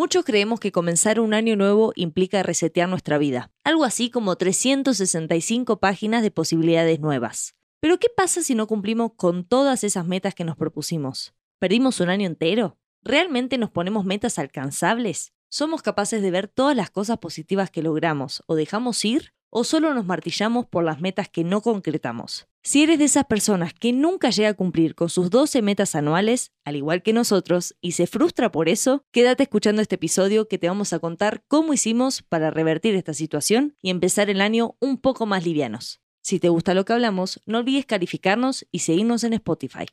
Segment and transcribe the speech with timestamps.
[0.00, 5.78] Muchos creemos que comenzar un año nuevo implica resetear nuestra vida, algo así como 365
[5.78, 7.54] páginas de posibilidades nuevas.
[7.80, 11.34] Pero ¿qué pasa si no cumplimos con todas esas metas que nos propusimos?
[11.58, 12.78] ¿Perdimos un año entero?
[13.02, 15.34] ¿Realmente nos ponemos metas alcanzables?
[15.50, 19.34] ¿Somos capaces de ver todas las cosas positivas que logramos o dejamos ir?
[19.52, 22.46] ¿O solo nos martillamos por las metas que no concretamos?
[22.62, 26.52] Si eres de esas personas que nunca llega a cumplir con sus 12 metas anuales,
[26.64, 30.68] al igual que nosotros, y se frustra por eso, quédate escuchando este episodio que te
[30.68, 35.26] vamos a contar cómo hicimos para revertir esta situación y empezar el año un poco
[35.26, 36.00] más livianos.
[36.22, 39.86] Si te gusta lo que hablamos, no olvides calificarnos y seguirnos en Spotify.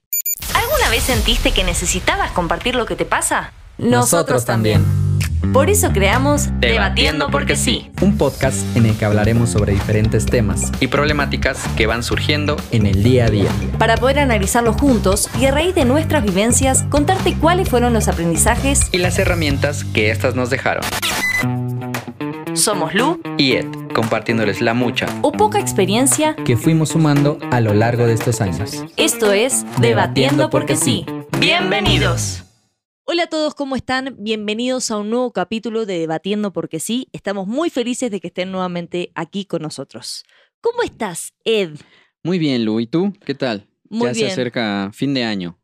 [0.54, 3.54] ¿Alguna vez sentiste que necesitabas compartir lo que te pasa?
[3.80, 5.07] Nosotros también.
[5.54, 7.90] Por eso creamos Debatiendo porque sí.
[8.02, 12.86] Un podcast en el que hablaremos sobre diferentes temas y problemáticas que van surgiendo en
[12.86, 13.50] el día a día.
[13.78, 18.90] Para poder analizarlos juntos y a raíz de nuestras vivencias contarte cuáles fueron los aprendizajes
[18.92, 20.84] y las herramientas que éstas nos dejaron.
[22.54, 27.74] Somos Lu y Ed, compartiéndoles la mucha o poca experiencia que fuimos sumando a lo
[27.74, 28.84] largo de estos años.
[28.98, 31.06] Esto es Debatiendo porque sí.
[31.40, 32.47] Bienvenidos.
[33.10, 34.18] Hola a todos, ¿cómo están?
[34.20, 37.08] Bienvenidos a un nuevo capítulo de Debatiendo porque sí.
[37.14, 40.26] Estamos muy felices de que estén nuevamente aquí con nosotros.
[40.60, 41.78] ¿Cómo estás, Ed?
[42.22, 42.82] Muy bien, Lu.
[42.82, 43.14] ¿Y tú?
[43.26, 43.66] ¿Qué tal?
[43.90, 44.26] Muy ya bien.
[44.26, 45.58] se acerca fin de año.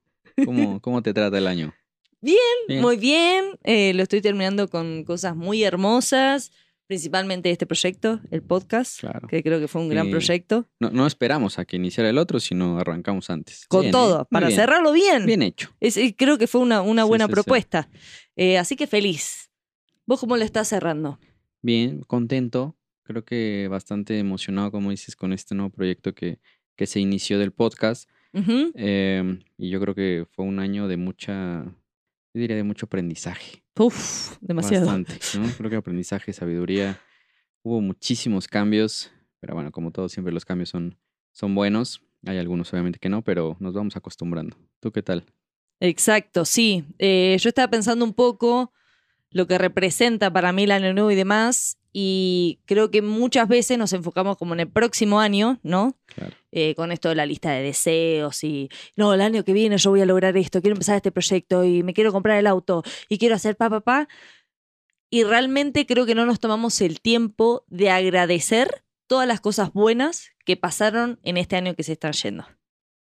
[0.45, 1.73] ¿Cómo, cómo te trata el año?
[2.21, 2.37] Bien,
[2.69, 2.81] Bien.
[2.81, 3.59] muy bien.
[3.65, 6.53] Eh, lo estoy terminando con cosas muy hermosas,
[6.87, 9.27] principalmente este proyecto, el podcast, Claro.
[9.27, 10.67] que creo que fue un gran proyecto.
[10.79, 13.65] No, no esperamos a que iniciara el otro, sino arrancamos antes.
[13.67, 13.91] Con Bien, ¿eh?
[13.93, 14.59] todo, Muy para bien.
[14.59, 15.25] cerrarlo bien.
[15.25, 15.69] Bien hecho.
[15.79, 17.33] Es- eh, creo que fue una, buena sí, sí.
[17.33, 17.89] propuesta.
[18.35, 19.49] Eh, así que feliz.
[20.05, 21.19] ¿Vos cómo lo estás cerrando?
[21.61, 22.75] Bien, contento.
[23.03, 26.39] Creo que bastante emocionado, como dices, con este nuevo proyecto que,
[26.75, 28.09] que se inició del podcast.
[28.33, 33.62] Em, y yo creo que fue un año de mucha, yo diría de mucho aprendizaje.
[33.77, 34.85] Uf, demasiado.
[34.85, 35.47] Bastante, ¿no?
[35.57, 36.99] Creo que aprendizaje, sabiduría.
[37.63, 40.97] Hubo muchísimos cambios, pero bueno, como todo, siempre los cambios son,
[41.31, 42.01] son buenos.
[42.25, 44.57] Hay algunos obviamente que no, pero nos vamos acostumbrando.
[44.79, 45.25] ¿Tú qué tal?
[45.79, 46.85] Exacto, sí.
[46.99, 48.71] Eh, yo estaba pensando un poco
[49.31, 53.77] lo que representa para mí el año nuevo y demás, y creo que muchas veces
[53.77, 55.95] nos enfocamos como en el próximo año, ¿no?
[56.07, 56.35] Claro.
[56.51, 59.91] Eh, con esto de la lista de deseos y, no, el año que viene yo
[59.91, 63.17] voy a lograr esto, quiero empezar este proyecto y me quiero comprar el auto y
[63.19, 64.07] quiero hacer pa, pa, pa.
[65.09, 70.31] Y realmente creo que no nos tomamos el tiempo de agradecer todas las cosas buenas
[70.45, 72.45] que pasaron en este año que se están yendo.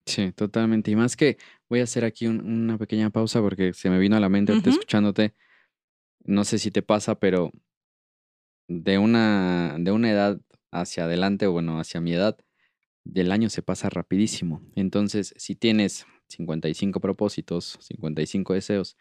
[0.06, 0.90] Sí, totalmente.
[0.90, 4.16] Y más que voy a hacer aquí un- una pequeña pausa porque se me vino
[4.16, 4.68] a la mente Ujú.
[4.70, 5.34] escuchándote.
[6.24, 7.52] No sé si te pasa, pero
[8.68, 12.36] de una, de una edad hacia adelante, o bueno, hacia mi edad,
[13.14, 14.62] el año se pasa rapidísimo.
[14.74, 18.96] Entonces, si tienes 55 propósitos, 55 deseos,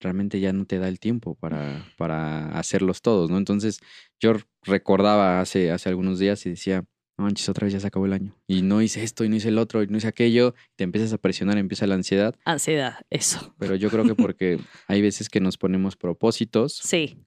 [0.00, 3.38] realmente ya no te da el tiempo para, para hacerlos todos, ¿no?
[3.38, 3.80] Entonces,
[4.18, 6.84] yo recordaba hace, hace algunos días y decía,
[7.18, 8.34] no manches, otra vez ya se acabó el año.
[8.46, 10.54] Y no hice esto, y no hice el otro, y no hice aquello.
[10.76, 12.34] Te empiezas a presionar, empieza la ansiedad.
[12.46, 13.54] Ansiedad, eso.
[13.58, 17.18] Pero yo creo que porque hay veces que nos ponemos propósitos Sí,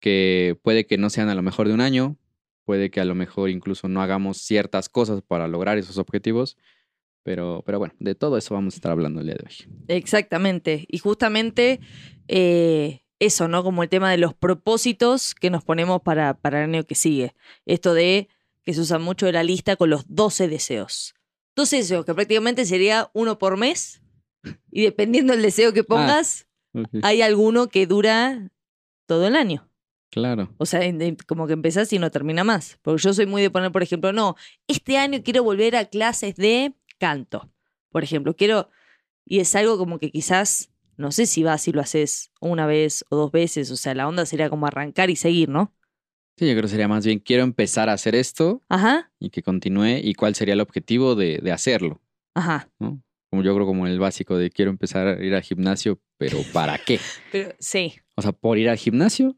[0.00, 2.16] que puede que no sean a lo mejor de un año,
[2.64, 6.56] puede que a lo mejor incluso no hagamos ciertas cosas para lograr esos objetivos.
[7.22, 9.72] Pero, pero bueno, de todo eso vamos a estar hablando el día de hoy.
[9.88, 10.86] Exactamente.
[10.88, 11.80] Y justamente
[12.28, 13.62] eh, eso, ¿no?
[13.62, 17.34] Como el tema de los propósitos que nos ponemos para, para el año que sigue.
[17.66, 18.28] Esto de
[18.62, 21.14] que se usa mucho de la lista con los 12 deseos.
[21.56, 24.00] 12 deseos, que prácticamente sería uno por mes.
[24.70, 26.46] Y dependiendo del deseo que pongas,
[27.02, 28.50] hay alguno que dura
[29.06, 29.69] todo el año.
[30.10, 30.52] Claro.
[30.58, 32.78] O sea, en- en- como que empezás y no termina más.
[32.82, 36.34] Porque yo soy muy de poner, por ejemplo, no, este año quiero volver a clases
[36.36, 37.50] de canto.
[37.90, 38.68] Por ejemplo, quiero.
[39.24, 43.04] Y es algo como que quizás, no sé si vas y lo haces una vez
[43.10, 43.70] o dos veces.
[43.70, 45.72] O sea, la onda sería como arrancar y seguir, ¿no?
[46.36, 49.42] Sí, yo creo que sería más bien, quiero empezar a hacer esto Ajá, y que
[49.42, 52.00] continúe y cuál sería el objetivo de, de hacerlo,
[52.34, 52.70] ajá.
[52.78, 53.02] ¿no?
[53.28, 56.78] Como yo creo como el básico de quiero empezar a ir al gimnasio, pero ¿para
[56.78, 56.98] qué?
[57.30, 59.36] Pero sí, O sea, por ir al gimnasio,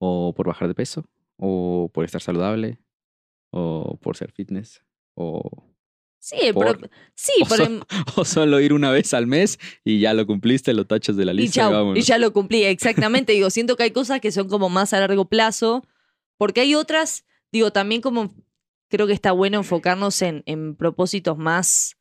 [0.00, 1.04] o por bajar de peso,
[1.36, 2.78] o por estar saludable,
[3.52, 4.82] o por ser fitness,
[5.14, 5.42] o,
[6.18, 7.80] sí, Por- pro- sí, o so- em-
[8.16, 11.32] o solo ir una vez al mes y ya lo cumpliste, lo tachas de la
[11.32, 12.06] y, lista y, y vámonos.
[12.06, 12.64] ya lo cumplí.
[12.64, 13.32] Exactamente.
[13.34, 15.84] digo, siento que hay cosas que son como más a largo plazo.
[16.38, 18.32] Porque hay otras, digo, también como
[18.88, 21.98] creo que está bueno enfocarnos en, en propósitos más,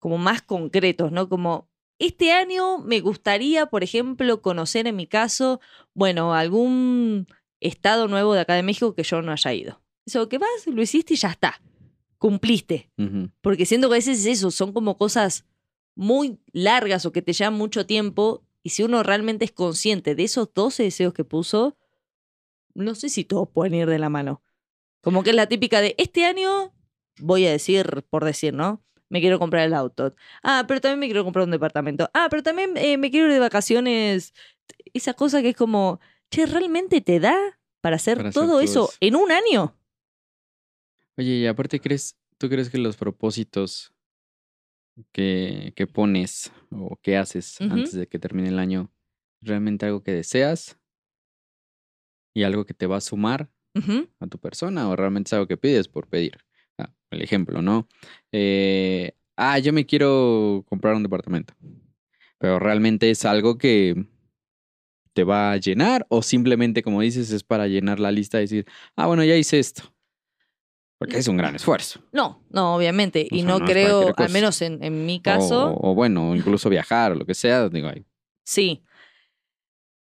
[0.00, 1.28] como más concretos, ¿no?
[1.28, 1.69] Como
[2.00, 5.60] este año me gustaría, por ejemplo, conocer en mi caso,
[5.94, 7.26] bueno, algún
[7.60, 9.82] estado nuevo de acá de México que yo no haya ido.
[10.06, 11.60] Eso que vas, lo hiciste y ya está.
[12.18, 12.90] Cumpliste.
[13.42, 15.44] Porque siento que a veces es eso, son como cosas
[15.94, 20.24] muy largas o que te llevan mucho tiempo Y si uno realmente es consciente de
[20.24, 21.76] esos 12 deseos que puso,
[22.74, 24.42] no sé si todos pueden ir de la mano.
[25.02, 26.74] Como que es la típica de este año,
[27.18, 28.82] voy a decir, por decir, ¿no?
[29.10, 30.14] Me quiero comprar el auto.
[30.42, 32.08] Ah, pero también me quiero comprar un departamento.
[32.14, 34.32] Ah, pero también eh, me quiero ir de vacaciones.
[34.94, 37.36] Esa cosa que es como, che, ¿realmente te da
[37.82, 38.96] para hacer, Para todo, eso eso.
[39.00, 39.76] en un año?
[41.18, 43.92] Oye, y aparte, ¿crees, ¿tú crees que los propósitos
[45.12, 48.92] que, que pones o que haces antes de que termine el año,
[49.42, 50.78] realmente algo que deseas
[52.34, 53.50] y algo que te va a sumar
[54.20, 56.38] a tu persona o realmente es algo que pides por pedir?
[56.80, 57.88] Ah, el ejemplo, ¿no?
[58.32, 61.54] Eh, ah, yo me quiero comprar un departamento,
[62.38, 64.06] pero realmente es algo que
[65.12, 68.66] te va a llenar o simplemente, como dices, es para llenar la lista y decir,
[68.96, 69.82] ah, bueno, ya hice esto.
[70.98, 72.00] Porque es un gran esfuerzo.
[72.12, 73.26] No, no, obviamente.
[73.32, 76.68] O y sea, no, creo, al menos en, en mi caso, O, o bueno, incluso
[76.68, 77.70] viajar o lo que sea.
[77.70, 78.04] Digo, ay,
[78.44, 78.82] sí.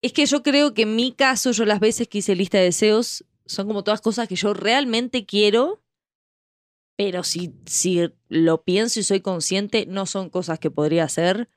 [0.03, 2.65] Es que yo creo que en mi caso, yo las veces que hice lista de
[2.65, 5.82] deseos, son como todas cosas que yo realmente quiero,
[7.05, 11.49] pero si, si lo pienso y soy consciente, no son cosas que podría hacer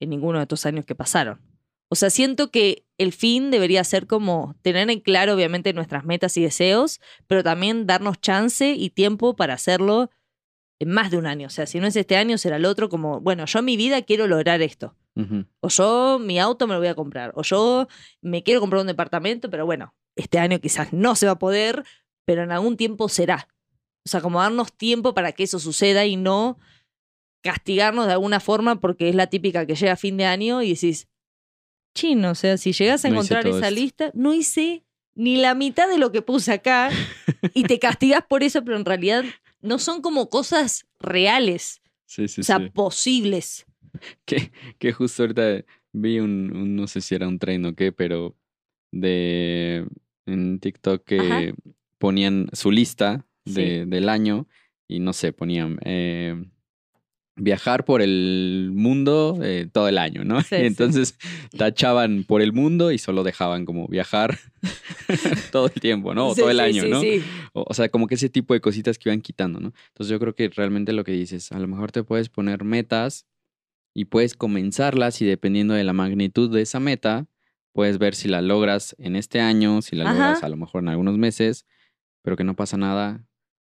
[0.00, 1.40] en ninguno de estos años que pasaron.
[1.88, 6.36] O sea, siento que el fin debería ser como tener en claro, obviamente, nuestras metas
[6.36, 10.10] y deseos, pero también darnos chance y tiempo para hacerlo
[10.78, 11.46] en más de un año.
[11.46, 13.78] O sea, si no es este año, será el otro, como, bueno, yo en mi
[13.78, 14.94] vida quiero lograr esto.
[15.60, 17.32] O yo mi auto me lo voy a comprar.
[17.34, 17.88] O yo
[18.20, 21.82] me quiero comprar un departamento, pero bueno, este año quizás no se va a poder,
[22.26, 23.48] pero en algún tiempo será.
[24.04, 26.58] O sea, como darnos tiempo para que eso suceda y no
[27.42, 30.70] castigarnos de alguna forma porque es la típica que llega a fin de año y
[30.74, 31.08] decís,
[31.94, 33.80] chino, o sea, si llegas a No encontrar esa esto".
[33.80, 34.84] lista, no hice
[35.14, 36.90] ni la mitad de lo que puse acá
[37.54, 39.24] y te castigas por eso, pero en realidad
[39.60, 42.70] no son como cosas reales, Sí, sí, o sea, sí.
[42.70, 43.66] posibles.
[44.24, 47.92] Que, que justo ahorita vi un, un- no sé si era un tren o qué,
[47.92, 48.36] pero
[48.90, 49.86] de
[50.26, 51.40] en TikTok que Ajá.
[51.98, 53.54] ponían su lista Sí.
[53.54, 54.46] de, del año
[54.88, 56.34] y no sé, ponían eh,
[57.36, 60.40] viajar por el mundo eh, todo el año, ¿no?
[60.42, 60.62] Sí, sí.
[60.62, 61.18] y entonces
[61.56, 64.38] tachaban por el mundo y solo dejaban como viajar
[65.52, 66.28] todo el tiempo, ¿no?
[66.28, 67.00] O todo el año, ¿no?
[67.00, 67.22] sí.
[67.52, 69.72] O, o sea, como que ese tipo de cositas que iban quitando, ¿no?
[69.88, 73.26] Entonces yo creo que realmente lo que dices, a lo mejor te puedes poner metas
[73.94, 77.26] y puedes comenzarlas y dependiendo de la magnitud de esa meta,
[77.72, 80.12] puedes ver si la logras en este año, si la Ajá.
[80.14, 81.66] logras a lo mejor en algunos meses,
[82.22, 83.24] pero que no pasa nada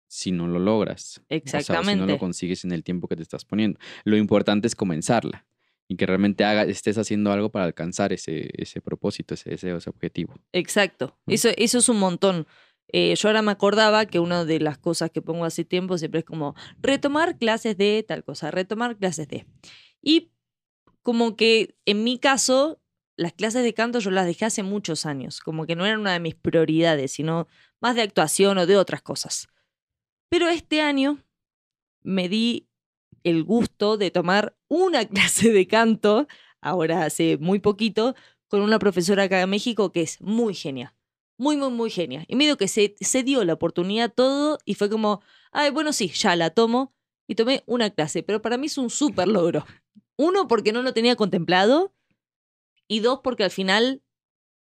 [0.08, 1.20] si no lo logras.
[1.24, 2.06] O sea, o si no Exactamente.
[2.06, 3.78] lo consigues en el tiempo que te estás poniendo.
[4.04, 5.46] Lo importante es comenzarla
[5.88, 9.90] y que realmente haga, estés haciendo algo para alcanzar ese, ese propósito, ese deseo, ese
[9.90, 10.34] objetivo.
[10.52, 11.16] Exacto.
[11.26, 12.46] Eso, eso es un montón.
[12.88, 16.20] Eh, yo ahora me acordaba que una de las cosas que pongo hace tiempo siempre
[16.20, 19.46] es como retomar clases de tal cosa, retomar clases de.
[20.02, 20.32] Y
[21.02, 22.80] como que en mi caso,
[23.16, 26.12] las clases de canto yo las dejé hace muchos años, como que no eran una
[26.12, 27.48] de mis prioridades, sino
[27.80, 29.48] más de actuación o de otras cosas.
[30.28, 31.22] Pero este año
[32.02, 32.68] me di
[33.24, 36.26] el gusto de tomar una clase de canto,
[36.60, 38.14] ahora hace muy poquito,
[38.48, 40.94] con una profesora acá en México que es muy genia.
[41.38, 42.24] Muy, muy, muy genia.
[42.28, 45.20] Y medio que se, se dio la oportunidad todo y fue como,
[45.52, 46.94] ay, bueno, sí, ya la tomo.
[47.28, 49.66] Y tomé una clase, pero para mí es un súper logro.
[50.16, 51.92] Uno, porque no lo tenía contemplado.
[52.88, 54.02] Y dos, porque al final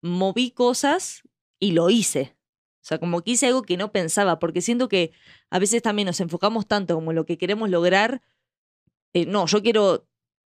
[0.02, 1.24] moví cosas
[1.60, 2.36] y lo hice.
[2.84, 5.14] O sea, como que hice algo que no pensaba, porque siento que
[5.50, 8.22] a veces también nos enfocamos tanto como en lo que queremos lograr.
[9.14, 10.06] Eh, no, yo quiero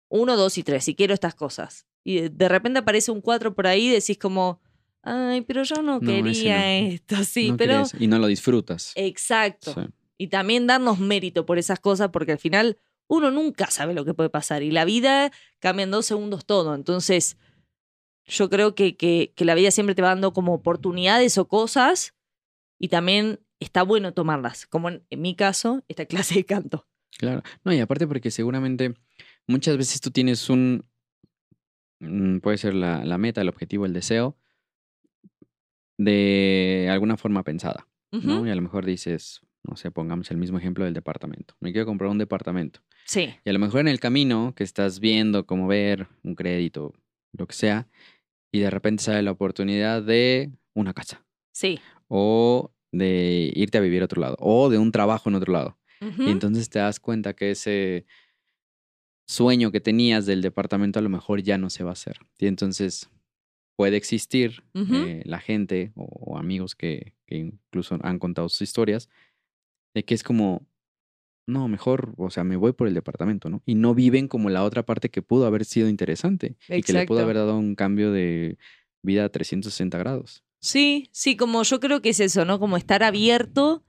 [0.09, 1.87] uno, dos y tres, y quiero estas cosas.
[2.03, 4.61] Y de- repente aparece un cuatro por ahí y decís como,
[5.03, 6.87] ay, pero yo no quería no.
[6.89, 7.75] esto, sí, No pero...
[7.83, 8.93] querés- y no lo disfrutas.
[8.95, 9.75] Exacto.
[9.75, 9.81] Sí.
[10.17, 14.15] Y también darnos mérito por esas cosas, porque al final uno nunca sabe lo que
[14.15, 14.63] puede pasar.
[14.63, 16.75] Y la vida cambia en dos segundos todo.
[16.75, 17.37] Entonces,
[18.27, 22.15] yo creo que, que, que la vida siempre te va dando como oportunidades o cosas.
[22.79, 24.67] Y también está bueno tomarlas.
[24.67, 26.87] Como en, en mi caso, esta clase de canto.
[27.19, 27.43] Claro.
[27.65, 28.95] No, y aparte porque seguramente
[29.47, 30.85] muchas veces tú tienes un,
[32.01, 34.37] mm, puede ser la, la meta, el objetivo, el deseo,
[35.97, 38.47] de alguna forma pensada, ¿no?
[38.47, 41.55] Y a lo mejor dices, no sé, pongamos el mismo ejemplo del departamento.
[41.61, 42.81] Me quiero comprar un departamento.
[43.07, 43.35] Sí.
[43.45, 46.95] Y a lo mejor en el camino que estás viendo cómo ver un crédito,
[47.33, 47.89] lo que sea,
[48.55, 51.81] y de repente sale la oportunidad de una casa Sí.
[52.09, 55.77] o de irte a vivir a otro lado o de un trabajo en otro lado.
[56.01, 58.05] Y entonces te das cuenta que ese
[59.27, 62.19] sueño que tenías del departamento a lo mejor ya no se va a hacer.
[62.39, 63.11] Y entonces
[63.77, 69.09] puede existir eh, la gente o, o amigos que, que incluso han contado sus historias
[69.95, 70.67] de que es como
[71.47, 73.63] no, mejor, o sea, me voy por el departamento, ¿no?
[73.67, 77.07] Y no viven como la otra parte que pudo haber sido interesante y que le
[77.07, 77.23] pudo Exacto.
[77.23, 78.59] haber dado un cambio de
[79.03, 80.43] vida a 360 grados.
[80.61, 82.59] Sí, sí, como yo creo que es eso, ¿no?
[82.59, 83.85] Como estar abierto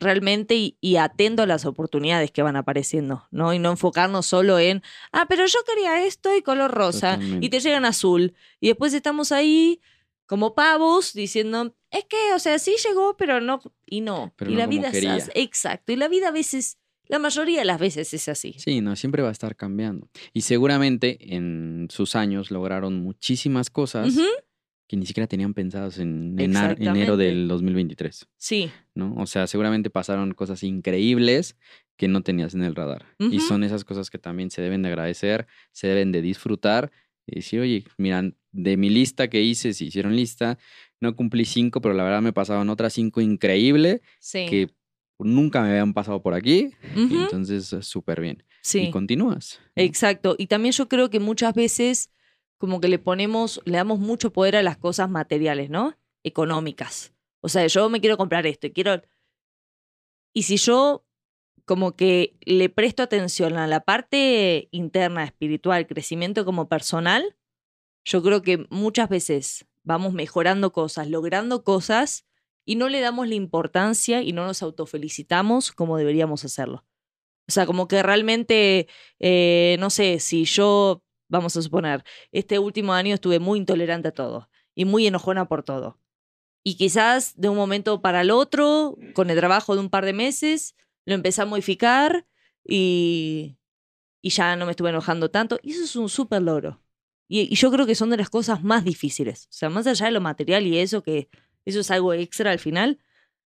[0.00, 3.54] realmente y, y atento a las oportunidades que van apareciendo, ¿no?
[3.54, 4.82] Y no enfocarnos solo en,
[5.12, 8.34] ah, pero yo quería esto y color rosa, y te llegan azul.
[8.60, 9.80] Y después estamos ahí
[10.26, 14.34] como pavos diciendo, es que, o sea, sí llegó, pero no, y no.
[14.36, 15.30] Pero y no la vida es así.
[15.34, 16.78] Exacto, y la vida a veces,
[17.08, 18.54] la mayoría de las veces es así.
[18.58, 20.08] Sí, no, siempre va a estar cambiando.
[20.32, 24.26] Y seguramente en sus años lograron muchísimas cosas Ujú,
[24.88, 29.14] que ni siquiera tenían pensadas en enar- enero del 2023, Sí, ¿no?
[29.16, 31.56] O sea, seguramente pasaron cosas increíbles
[31.96, 33.06] que no tenías en el radar.
[33.18, 33.40] Y Ujú.
[33.40, 36.92] son esas cosas que también se deben de agradecer, se deben de disfrutar
[37.26, 40.58] y decir, oye, miran, de mi lista que hice, si hicieron lista,
[41.00, 44.46] no cumplí cinco, pero la verdad me pasaban otras cinco increíble sí.
[44.48, 44.70] que
[45.18, 46.70] nunca me habían pasado por aquí.
[46.94, 48.44] Ujú, Entonces, eh, súper bien.
[48.62, 48.80] sí.
[48.80, 49.60] Y continúas.
[49.74, 49.82] ¿no?
[49.82, 50.36] Exacto.
[50.38, 52.10] Y también yo creo que muchas veces
[52.58, 55.96] como que le ponemos, le damos mucho poder a las cosas materiales, ¿no?
[56.22, 57.12] Económicas.
[57.40, 59.02] O sea, yo me quiero comprar esto y quiero...
[60.32, 61.05] Y si yo
[61.66, 67.36] como que le presto atención a la parte interna, espiritual, crecimiento como personal,
[68.04, 72.24] yo creo que muchas veces vamos mejorando cosas, logrando cosas
[72.64, 76.84] y no le damos la importancia y no nos autofelicitamos como deberíamos hacerlo.
[77.48, 82.92] O sea, como que realmente, eh, no sé, si yo, vamos a suponer, este último
[82.92, 85.98] año estuve muy intolerante a todo y muy enojona por todo.
[86.64, 90.12] Y quizás de un momento para el otro, con el trabajo de un par de
[90.12, 92.26] meses, lo empecé a modificar
[92.62, 93.56] y,
[94.20, 95.58] y ya no me estuve enojando tanto.
[95.62, 96.82] Y eso es un súper logro.
[97.28, 99.46] Y, y yo creo que son de las cosas más difíciles.
[99.46, 101.28] O sea, más allá de lo material y eso, que
[101.64, 103.00] eso es algo extra al final,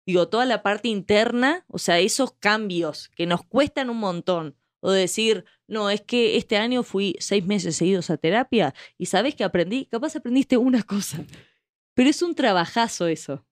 [0.05, 4.55] digo, toda la parte interna, o sea, esos cambios que nos cuestan un montón.
[4.81, 9.33] O decir, no, es que este año fui seis meses seguidos a terapia y sabes
[9.33, 11.25] que aprendí, capaz aprendiste una cosa.
[11.95, 13.43] Pero es un trabajazo eso.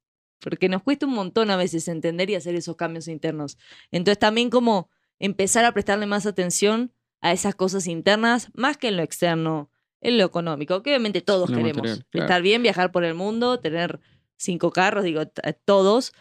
[0.43, 3.57] Porque nos cuesta un montón a veces entender y hacer esos cambios internos.
[3.91, 8.97] Entonces también como empezar a prestarle más atención a esas cosas internas, más que en
[8.97, 9.71] lo externo,
[10.01, 11.77] en lo económico, que obviamente todos queremos.
[11.77, 12.25] material, claro.
[12.25, 14.01] Estar bien, viajar por el mundo, tener
[14.35, 16.11] cinco carros, digo, t- todos.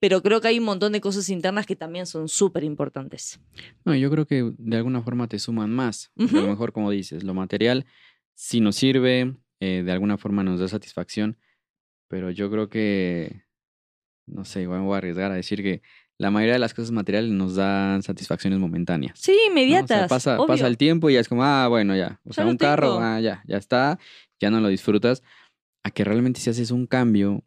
[0.00, 3.40] Pero creo que hay un montón de cosas internas que también son súper importantes.
[3.84, 6.10] No, yo creo que de alguna forma te suman más.
[6.16, 7.84] porque A lo mejor, como dices, lo material
[8.34, 11.36] sí nos sirve, eh, de alguna forma nos da satisfacción,
[12.06, 13.42] pero yo creo que,
[14.30, 15.82] no sé, igual me voy a arriesgar a decir que
[16.18, 19.18] la mayoría de las cosas materiales nos dan satisfacciones momentáneas.
[19.18, 19.36] Sí, ¿no?
[19.36, 20.08] O sea, inmediatas.
[20.08, 20.46] pasa, obvio.
[20.48, 22.20] pasa el tiempo y ya es como, ah, bueno, ya.
[22.24, 23.98] O Ya sea, un carro, ah, ya, ya está,
[24.40, 25.22] ya no lo disfrutas.
[25.84, 27.44] A que realmente si haces un cambio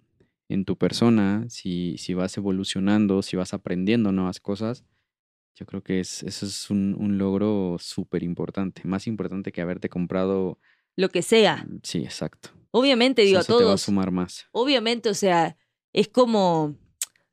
[0.47, 4.85] en tu persona, si, si vas evolucionando, si vas aprendiendo nuevas cosas,
[5.55, 8.81] yo creo que es, eso es un, un logro súper importante.
[8.85, 10.59] Más importante que haberte comprado.
[10.95, 11.67] Lo que sea.
[11.83, 12.50] Sí, exacto.
[12.71, 13.81] Obviamente, O sea, digo, eso te va a todos.
[13.81, 14.47] sumar más.
[14.53, 15.57] Obviamente, o sea,
[15.93, 16.75] es como,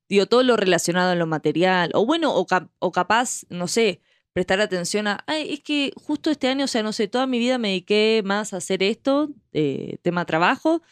[0.09, 1.91] digo, todo lo relacionado en lo material.
[1.95, 4.01] O bueno, o, cap- o capaz, no sé,
[4.33, 7.39] prestar atención a, ay, es que justo este año, o sea, no sé, toda mi
[7.39, 10.83] vida me dediqué más a hacer esto, eh, tema trabajo.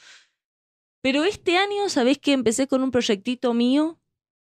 [1.01, 3.99] Pero este año, ¿sabés que empecé con un proyectito mío?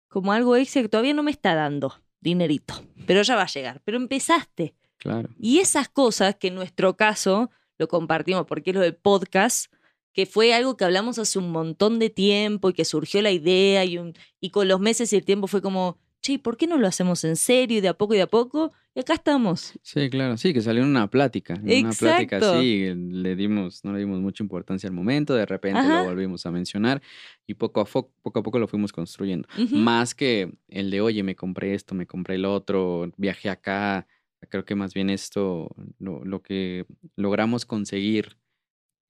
[0.09, 2.83] Como algo extra que todavía no me está dando dinerito.
[3.07, 3.83] Pero ya va a llegar.
[3.85, 4.75] Pero empezaste.
[4.97, 5.29] Claro.
[5.39, 9.71] Y esas cosas que en nuestro caso lo compartimos, porque es lo del podcast,
[10.15, 13.85] que fue algo que hablamos hace un montón de tiempo y que surgió la idea
[13.85, 16.79] y, un- y con los meses y el tiempo fue como, che, ¿por qué no
[16.79, 18.73] lo hacemos en serio y de a poco y de a poco?
[18.95, 19.73] Y acá estamos.
[19.83, 21.55] Sí, claro, sí, que salió en una plática.
[21.55, 25.81] En una plática así, le dimos, no le dimos mucha importancia al momento, de repente
[25.81, 25.99] Ajá.
[25.99, 27.03] lo volvimos a mencionar
[27.47, 29.49] y poco a, poco a poco lo fuimos construyendo.
[29.73, 34.07] Más que el de, oye, me compré esto, me compré el otro, viajé acá.
[34.49, 38.37] Creo que más bien esto, lo, lo que logramos conseguir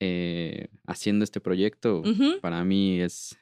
[0.06, 2.02] eh, haciendo este proyecto,
[2.42, 3.38] para mí es,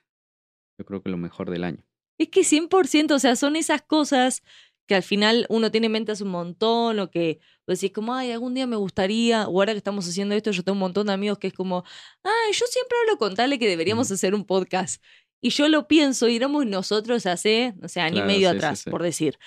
[0.79, 1.85] yo creo que lo mejor del año.
[2.19, 4.43] Es que 100%, o sea, son esas cosas
[4.87, 8.15] que al final uno tiene en mente hace un montón, o que vos decís como,
[8.15, 11.09] ay, algún día me gustaría, o ahora que estamos haciendo esto, yo tengo un montón
[11.09, 11.85] de amigos que es como,
[12.23, 15.03] ay, yo siempre hablo con Tale que deberíamos hacer un podcast.
[15.41, 18.53] Y yo lo pienso, y éramos nosotros hace, no sé, año Claro, y medio sí,
[18.53, 18.91] sí, atrás, sí.
[18.91, 19.39] por decir.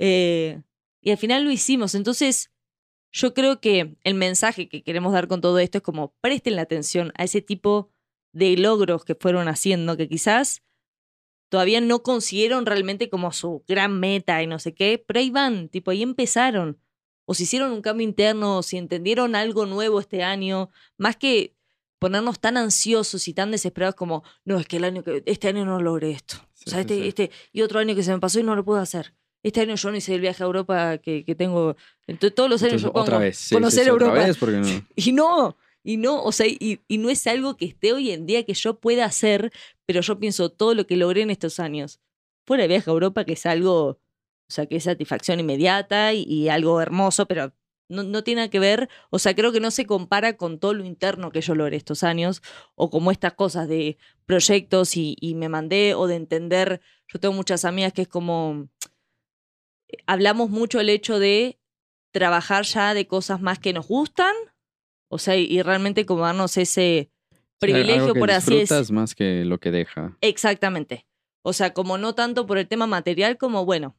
[0.00, 0.60] Eh,
[1.00, 1.94] y al final lo hicimos.
[1.94, 2.50] Entonces,
[3.14, 6.62] yo creo que el mensaje que queremos dar con todo esto es como, presten la
[6.62, 7.92] atención a ese tipo
[8.32, 10.64] de logros que fueron haciendo, que quizás
[11.48, 15.68] todavía no consiguieron realmente como su gran meta y no sé qué, pero ahí van,
[15.68, 16.80] tipo, ahí empezaron.
[17.24, 21.54] O si hicieron un cambio interno, o si entendieron algo nuevo este año, más que
[22.00, 25.64] ponernos tan ansiosos y tan desesperados como, no, es que el año que, este año
[25.64, 26.38] no logré esto.
[26.52, 27.08] Sí, o sea, sí, este, sí.
[27.08, 29.14] este, y otro año que se me pasó y no lo pude hacer.
[29.44, 31.76] Este año yo no hice el viaje a Europa que, que tengo.
[32.08, 33.36] Entonces, todos los años Entonces, yo pongo otra vez.
[33.38, 34.26] sí, conocer sí, otra Europa.
[34.26, 37.66] vez, porque no- Y no, y no, o sea, y, y no es algo que
[37.66, 39.52] esté hoy en día que yo pueda hacer,
[39.86, 42.00] pero yo pienso todo lo que logré en estos años.
[42.46, 43.98] Fuera de viaje a Europa, que es algo, o
[44.48, 47.52] sea, que es satisfacción inmediata y, y algo hermoso, pero
[47.90, 50.72] no, no tiene nada que ver, o sea, creo que no se compara con todo
[50.72, 52.40] lo interno que yo logré estos años,
[52.76, 56.80] o como estas cosas de proyectos y, y me mandé, o de entender,
[57.12, 58.68] yo tengo muchas amigas que es como,
[60.06, 61.58] hablamos mucho el hecho de
[62.12, 64.34] trabajar ya de cosas más que nos gustan,
[65.08, 67.10] o sea, y, y realmente como darnos ese
[67.58, 69.00] privilegio, Algo que por así disfrutas decirlo.
[69.00, 70.16] más que lo que deja.
[70.20, 71.06] Exactamente.
[71.42, 73.96] O sea, como no tanto por el tema material como, bueno,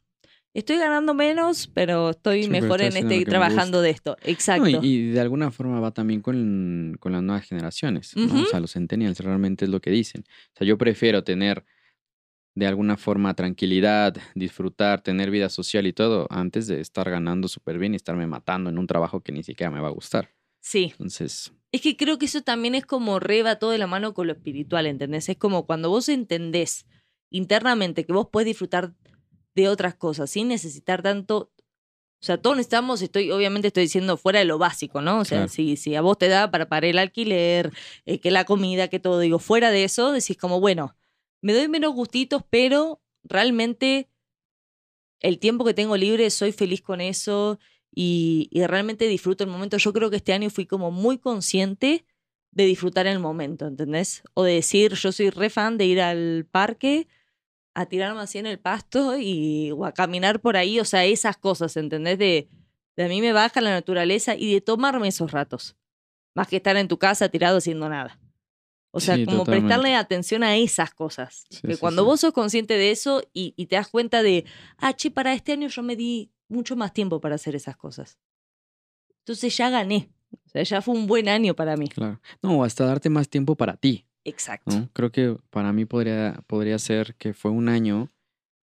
[0.53, 4.17] estoy ganando menos, pero estoy Sí, mejor en este trabajando de esto.
[4.23, 4.69] Exacto.
[4.69, 8.15] No, y, y de alguna forma va también con, con las nuevas generaciones.
[8.15, 10.23] O sea, los centennials realmente es lo que dicen.
[10.53, 11.65] O sea, yo prefiero tener
[12.55, 17.77] de alguna forma tranquilidad, disfrutar, tener vida social y todo, antes de estar ganando súper
[17.77, 20.31] bien y estarme matando en un trabajo que ni siquiera me va a gustar.
[20.61, 20.85] Sí.
[20.93, 24.27] Entonces, Es que creo que eso también es como reba todo de la mano con
[24.27, 25.27] lo espiritual, ¿entendés?
[25.29, 26.85] Es como cuando vos entendés
[27.29, 28.93] internamente que vos podés disfrutar
[29.53, 31.51] de otras cosas sin necesitar tanto.
[32.21, 35.19] O sea, todos necesitamos, estoy, obviamente estoy diciendo fuera de lo básico, ¿no?
[35.19, 35.49] O sea, Claro.
[35.51, 37.71] si, si a vos te da para pagar el alquiler,
[38.05, 40.95] eh, que la comida, que todo, digo, fuera de eso, decís como, bueno,
[41.45, 44.09] me doy menos gustitos, pero realmente
[45.19, 47.59] el tiempo que tengo libre soy feliz con eso
[47.93, 49.77] y, realmente disfruto el momento.
[49.77, 52.03] Yo creo que este año fui como muy consciente
[52.49, 54.23] de disfrutar el momento, ¿entendés?
[54.33, 57.07] O de decir, yo soy re fan de ir al parque
[57.75, 61.37] a tirarme así en el pasto y, o a caminar por ahí, o sea, esas
[61.37, 62.17] cosas, ¿entendés?
[62.17, 62.49] De,
[62.95, 65.75] de a mí me baja la naturaleza y de tomarme esos ratos,
[66.33, 68.19] más que estar en tu casa tirado haciendo nada.
[68.95, 69.67] O sea, Sí, como totalmente.
[69.67, 71.43] prestarle atención a esas cosas.
[71.49, 74.45] Sí, que sí, cuando vos sos consciente de eso y, y te das cuenta de,
[74.77, 78.17] ah, che, para este año yo me di mucho más tiempo para hacer esas cosas.
[79.19, 80.09] Entonces ya gané.
[80.45, 81.89] O sea, ya fue un buen año para mí.
[81.89, 82.21] claro.
[82.41, 84.05] No, hasta darte más tiempo para ti.
[84.23, 84.75] Exacto.
[84.75, 84.89] ¿no?
[84.93, 88.11] Creo que para mí podría, podría ser que fue un año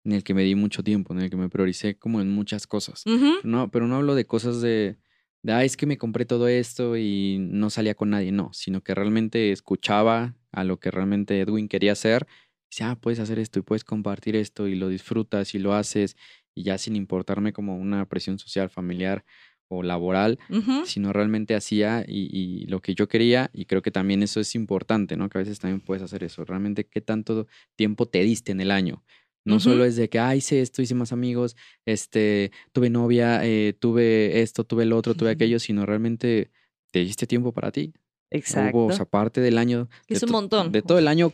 [0.04, 2.66] en el que me di mucho tiempo, en el que me prioricé como en muchas
[2.66, 3.04] cosas.
[3.44, 4.96] No, pero no hablo de cosas de,
[5.44, 8.83] de, ah, es que me compré todo esto y no salía con nadie, no, sino
[8.83, 12.26] que realmente escuchaba a lo que realmente Edwin quería hacer.
[12.70, 16.16] Dice, ah, puedes hacer esto y puedes compartir esto y lo disfrutas y lo haces
[16.54, 19.24] y ya sin importarme como una presión social, familiar
[19.68, 20.38] o laboral,
[20.80, 24.54] sino realmente hacía y, y lo que yo quería y creo que también eso es
[24.54, 25.28] importante, ¿no?
[25.28, 28.70] Que a veces también puedes hacer eso, realmente qué tanto tiempo te diste en el
[28.70, 29.04] año.
[29.44, 31.54] No solo es de que, ah, hice esto, hice más amigos,
[31.85, 36.50] este, tuve novia, eh, tuve esto, tuve el otro, tuve aquello, sino realmente
[36.90, 37.92] te diste tiempo para ti.
[38.30, 38.78] Exacto.
[38.78, 39.88] Hubo, o sea, parte del año.
[40.09, 40.72] Es un montón.
[40.72, 41.33] De todo el año,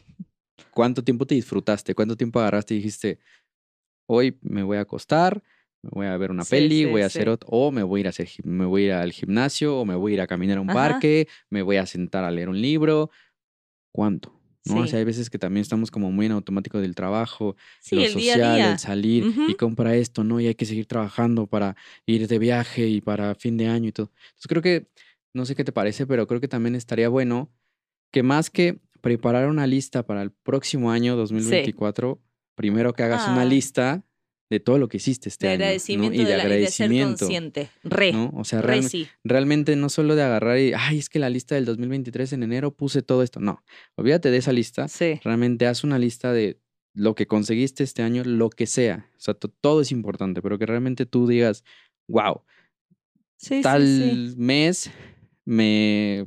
[0.72, 1.94] ¿cuánto tiempo te disfrutaste?
[1.94, 3.18] ¿Cuánto tiempo agarraste y dijiste,
[4.08, 5.42] hoy me voy a acostar,
[5.82, 7.18] me voy a ver una Sí, peli, sí, voy a sí.
[7.18, 9.78] hacer otro, o me voy a ir a hacer, me voy a ir al gimnasio,
[9.78, 10.90] o me voy a ir a caminar a un Ajá.
[10.90, 13.10] parque, me voy a sentar a leer un libro?
[13.92, 14.39] ¿Cuánto?
[14.64, 14.76] ¿No?
[14.80, 14.90] O Sí.
[14.90, 18.08] sea, hay veces que también estamos como muy en automático del trabajo, Sí, lo el
[18.10, 18.72] social, día.
[18.72, 20.40] el salir y compra esto, ¿no?
[20.40, 23.92] Y hay que seguir trabajando para ir de viaje y para fin de año y
[23.92, 24.10] todo.
[24.30, 24.88] Entonces creo que,
[25.34, 27.52] no sé qué te parece, pero creo que también estaría bueno
[28.12, 32.20] que más que preparar una lista para el próximo año 2024,
[32.56, 33.44] primero que hagas una Ah.
[33.46, 34.04] lista
[34.50, 35.58] de todo lo que hiciste este de año.
[35.60, 35.64] ¿no?
[35.66, 37.18] agradecimiento, Y de de, la- y de ser agradecimiento.
[37.20, 37.70] consciente.
[37.84, 38.32] Re, ¿no?
[38.36, 39.08] O sea, re realme- sí.
[39.24, 42.74] realmente no solo de agarrar y, ay, es que la lista del 2023 en enero
[42.74, 43.38] puse todo esto.
[43.40, 43.62] No,
[43.94, 45.20] olvídate de esa lista Sí.
[45.24, 46.58] realmente haz una lista de
[46.92, 49.08] lo que conseguiste este año, lo que sea.
[49.16, 51.62] O sea, to- todo es importante, pero que realmente tú digas,
[52.08, 52.42] wow,
[53.36, 54.34] Sí, sí, tal sí.
[54.36, 54.90] mes
[55.46, 56.26] me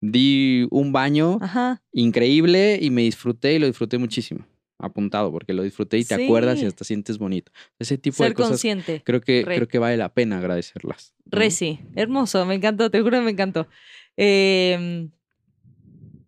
[0.00, 1.82] di un baño Ajá.
[1.92, 4.46] increíble y me disfruté y lo disfruté muchísimo.
[4.82, 7.50] Apuntado, porque lo disfruté y te acuerdas y hasta sientes bonito.
[7.78, 9.02] Ese tipo Ser de cosas consciente.
[9.04, 9.56] creo que, Re.
[9.56, 11.14] creo que vale la pena agradecerlas.
[11.24, 11.38] ¿no?
[11.38, 11.80] Re sí.
[11.94, 13.68] Hermoso, me encantó, te juro que me encantó.
[14.16, 15.08] Eh,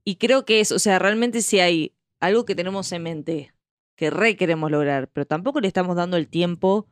[0.05, 3.55] y creo que es, o sea, realmente si hay algo que tenemos en mente
[3.97, 6.89] que re queremos lograr, pero tampoco le estamos dando el tiempo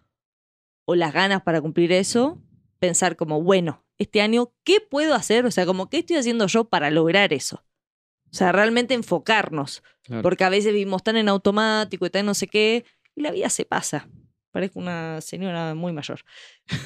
[0.84, 2.40] o las ganas para cumplir eso,
[2.78, 5.46] pensar como, bueno, este año, ¿qué puedo hacer?
[5.46, 7.64] O sea, como, ¿qué estoy haciendo yo para lograr eso?
[8.32, 9.82] O sea, realmente enfocarnos.
[10.04, 10.22] Claro.
[10.22, 13.50] Porque a veces vivimos tan en automático y tan no sé qué, y la vida
[13.50, 14.08] se pasa.
[14.50, 16.24] Parezco una señora muy mayor.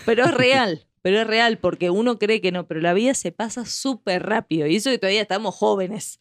[0.04, 3.32] Pero es real, pero es real, porque uno cree que no, pero la vida se
[3.32, 4.66] pasa súper rápido.
[4.66, 6.20] Y eso que todavía estamos jóvenes.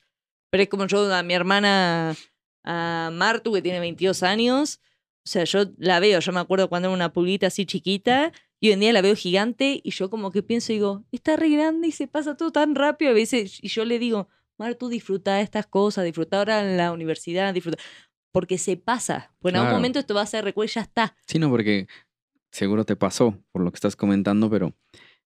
[0.51, 2.15] Pero es como yo a mi hermana,
[2.63, 4.79] a Martu, que tiene 22 años.
[5.25, 8.67] O sea, yo la veo, yo me acuerdo cuando era una pulguita así chiquita, y
[8.67, 11.49] hoy en día la veo gigante, y yo como que pienso y digo, está re
[11.49, 13.11] grande y se pasa todo tan rápido.
[13.11, 16.77] A veces, y yo le digo, Mar, tú disfruta de estas cosas, disfruta ahora en
[16.77, 17.77] la universidad, disfruta.
[18.31, 19.33] porque se pasa.
[19.39, 21.15] Pues en algún momento esto va a ser recuerdo y ya está.
[21.27, 21.87] Sí, no, porque
[22.51, 24.73] seguro te pasó por lo que estás comentando, pero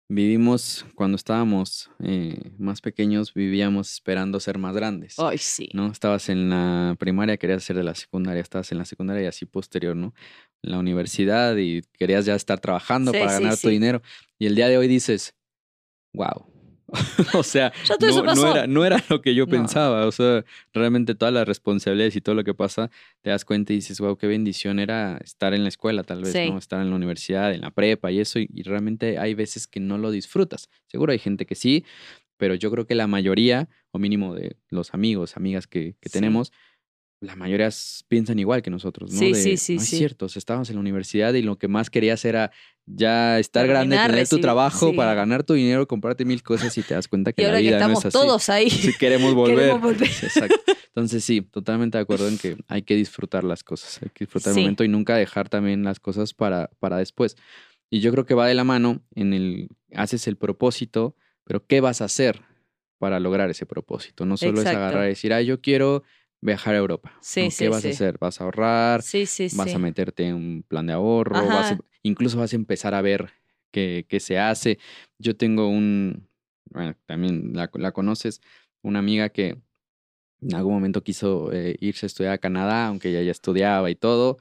[0.08, 5.18] vivimos cuando estábamos eh, más pequeños, vivíamos esperando ser más grandes.
[5.20, 5.70] Ay, sí.
[5.74, 5.88] ¿no?
[5.92, 9.46] Estabas en la primaria, querías ser de la secundaria, estabas en la secundaria y así
[9.46, 10.14] posterior, ¿no?
[10.64, 13.70] En la universidad y querías ya estar trabajando Sí, para sí, ganar tu sí.
[13.70, 14.02] dinero.
[14.40, 15.36] Y el día de hoy dices,
[16.14, 16.48] wow.
[17.34, 19.51] o sea, Ya todo eso no, era, no era lo que yo No.
[19.51, 20.05] pensaba.
[20.05, 22.89] O sea, realmente todas las responsabilidades y todo lo que pasa,
[23.21, 26.34] te das cuenta y dices, wow, qué bendición era estar en la escuela, tal vez,
[26.34, 26.49] Sí.
[26.49, 26.58] ¿no?
[26.58, 28.39] Estar en la universidad, en la prepa y eso.
[28.39, 30.69] Y, y realmente hay veces que no lo disfrutas.
[30.88, 31.86] Seguro hay gente que sí,
[32.38, 36.13] pero yo creo que la mayoría, o mínimo de los amigos, amigas que, que Sí.
[36.13, 36.51] tenemos,
[37.21, 37.69] la mayoría
[38.08, 39.17] piensan igual que nosotros, ¿no?
[39.19, 39.97] Sí, De, sí, sí, "No es sí.
[39.97, 42.51] cierto, o sea, estábamos en la universidad y lo que más querías era
[42.86, 44.95] ya estar grande, tener tu trabajo sí.
[44.95, 47.60] para ganar tu dinero, comprarte mil cosas y te das cuenta que Y la ahora
[47.60, 48.25] que vida estamos no es así.
[48.25, 48.69] todos ahí.
[48.69, 49.58] Si queremos volver.
[49.58, 50.08] Queremos volver.
[50.08, 50.56] Sí, Exacto.
[50.88, 54.54] Entonces sí, totalmente de acuerdo en que hay que disfrutar las cosas, hay que disfrutar
[54.54, 57.36] el momento y nunca dejar también las cosas para, para después.
[57.89, 61.82] Y yo creo que va de la mano en el, haces el propósito, pero ¿qué
[61.82, 62.41] vas a hacer
[62.97, 64.25] para lograr ese propósito?
[64.25, 66.04] No solo es agarrar y decir, ah, yo quiero
[66.45, 67.12] viajar a Europa.
[67.21, 67.51] Sí, ¿no?
[67.51, 67.88] sí, ¿Qué vas sí.
[67.89, 68.17] a hacer?
[68.19, 69.01] ¿Vas a ahorrar?
[69.01, 71.84] Sí, sí, vas a meterte en un plan de ahorro, vas a- Ajá.
[72.03, 73.31] incluso vas a empezar a ver
[73.71, 74.77] qué, qué se hace.
[75.19, 76.27] Yo tengo un,
[76.65, 78.41] bueno, también la, la conoces,
[78.81, 79.58] una amiga que
[80.41, 83.95] en algún momento quiso eh, irse a estudiar a Canadá, aunque ella ya estudiaba y
[83.95, 84.38] todo,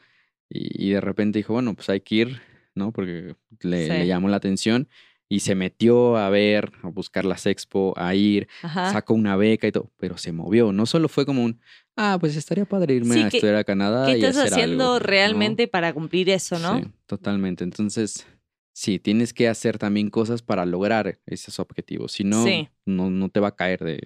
[0.50, 2.42] y, y de repente dijo, bueno, pues hay que ir,
[2.74, 2.92] ¿no?
[2.92, 4.88] Porque le, le llamó la atención
[5.28, 8.90] y se metió a ver, a buscar las expo, a ir, Ajá.
[8.92, 10.72] sacó una beca y todo, pero se movió.
[10.72, 11.60] No solo fue como un,
[11.96, 14.52] ah, pues estaría padre irme Sí, a ¿qué- estudiar a Canadá ¿Qué y estás hacer
[14.52, 14.98] haciendo algo, ¿no?
[14.98, 16.78] realmente para cumplir eso, no?
[16.78, 17.64] Sí, totalmente.
[17.64, 18.26] Entonces,
[18.72, 22.12] sí, tienes que hacer también cosas para lograr esos objetivos.
[22.12, 22.68] Si no, Sí.
[22.86, 24.00] no, no te va a caer de,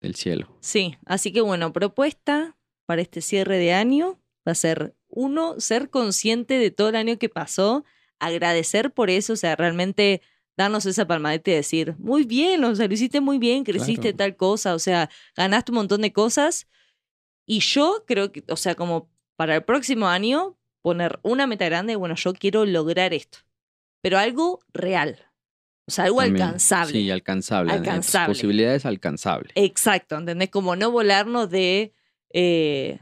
[0.00, 0.56] del cielo.
[0.60, 5.88] Sí, así que bueno, propuesta para este cierre de año va a ser, uno, ser
[5.90, 7.84] consciente de todo el año que pasó,
[8.18, 10.20] agradecer por eso, o sea, realmente
[10.56, 14.16] darnos esa palmadita y decir, muy bien, o sea, lo hiciste muy bien, creciste Claro.
[14.16, 16.68] tal cosa, o sea, ganaste un montón de cosas.
[17.46, 21.96] Y yo creo que, o sea, como para el próximo año, poner una meta grande,
[21.96, 23.38] bueno, yo quiero lograr esto,
[24.02, 25.18] pero algo real,
[25.86, 26.42] o sea, algo También.
[26.42, 26.92] alcanzable.
[26.92, 27.70] Sí, alcanzable.
[27.72, 28.34] tus Alcanzable.
[28.34, 29.50] posibilidades alcanzable.
[29.54, 30.50] Exacto, ¿entendés?
[30.50, 31.92] Como no volarnos de,
[32.32, 32.98] eh,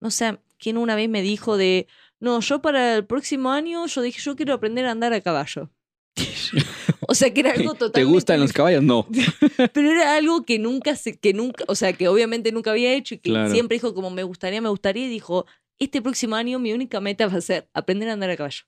[0.00, 1.86] no sé, quién una vez me dijo de,
[2.20, 5.70] no, yo para el próximo año, yo dije, yo quiero aprender a andar a caballo.
[7.10, 8.00] o sea, que era algo totalmente...
[8.00, 8.82] ¿Te gustan los caballos?
[8.84, 9.06] No.
[9.74, 13.14] Pero era algo que nunca, se, que nunca, o sea, que obviamente nunca había hecho
[13.16, 13.50] y que Claro.
[13.50, 15.44] siempre dijo como me gustaría, me gustaría, y dijo,
[15.80, 18.62] este próximo año mi única meta va a ser aprender a andar a caballo.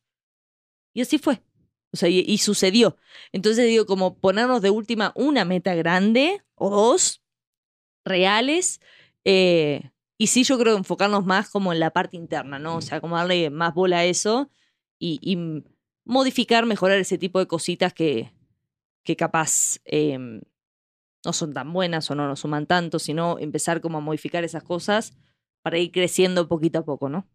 [0.93, 1.41] Y así fue.
[1.93, 2.97] O sea, y, y sucedió.
[3.33, 7.23] Entonces digo, como ponernos de última una meta grande o dos
[8.05, 8.81] reales.
[9.25, 12.77] eh, y sí, yo creo enfocarnos más como en la parte interna, ¿no?
[12.77, 14.51] O sea, como darle más bola a eso
[14.99, 15.65] y, y
[16.05, 18.33] modificar, mejorar ese tipo de cositas que,
[19.05, 20.19] que capaz eh,
[21.25, 24.63] no son tan buenas o no nos suman tanto, sino empezar como a modificar esas
[24.63, 25.17] cosas
[25.63, 27.27] para ir creciendo poquito a poco, ¿no?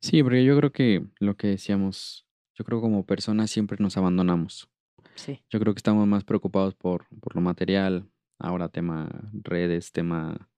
[0.00, 3.96] Sí, porque yo creo que lo que decíamos, yo creo que como personas siempre nos
[3.96, 4.68] abandonamos.
[5.14, 5.42] Sí.
[5.50, 10.48] Yo creo que estamos más preocupados por, por lo material, ahora tema redes, tema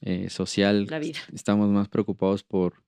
[0.00, 0.86] eh, social.
[0.88, 1.18] La vida.
[1.32, 2.84] Estamos más preocupados por,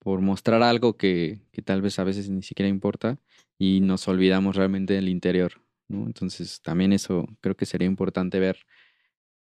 [0.00, 3.18] por mostrar algo que, que tal vez a veces ni siquiera importa
[3.58, 5.52] y nos olvidamos realmente del interior,
[5.88, 6.06] ¿no?
[6.06, 8.58] Entonces también eso creo que sería importante ver,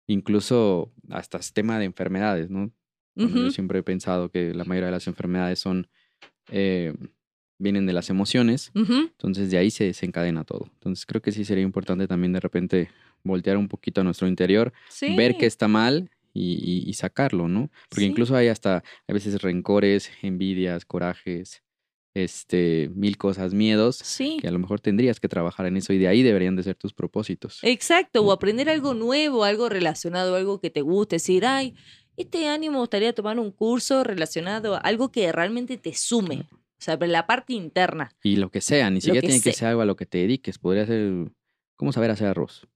[0.07, 2.71] incluso hasta el tema de enfermedades, ¿no?
[3.15, 5.87] Yo siempre he pensado que la mayoría de las enfermedades son,
[6.51, 6.93] eh,
[7.57, 10.69] vienen de las emociones, entonces de ahí se desencadena todo.
[10.73, 12.89] Entonces creo que sí sería importante también de repente
[13.23, 15.15] voltear un poquito a nuestro interior, Sí.
[15.15, 16.53] ver qué está mal y,
[16.85, 17.69] y- y sacarlo, ¿no?
[17.89, 18.11] Porque Sí.
[18.11, 21.63] incluso hay hasta a veces rencores, envidias, corajes,
[22.13, 24.37] este, mil cosas, miedos, Sí.
[24.41, 26.75] que a lo mejor tendrías que trabajar en eso y de ahí deberían de ser
[26.75, 27.59] tus propósitos.
[27.61, 31.75] Exacto, o aprender algo nuevo, algo relacionado, algo que te guste, decir, ay,
[32.15, 36.57] este año me gustaría tomar un curso relacionado a algo que realmente te sume, o
[36.79, 38.09] sea, la parte interna.
[38.23, 40.57] Y lo que sea, ni siquiera tiene que ser algo a lo que te dediques,
[40.57, 41.31] podría ser,
[41.75, 42.67] ¿cómo saber hacer arroz?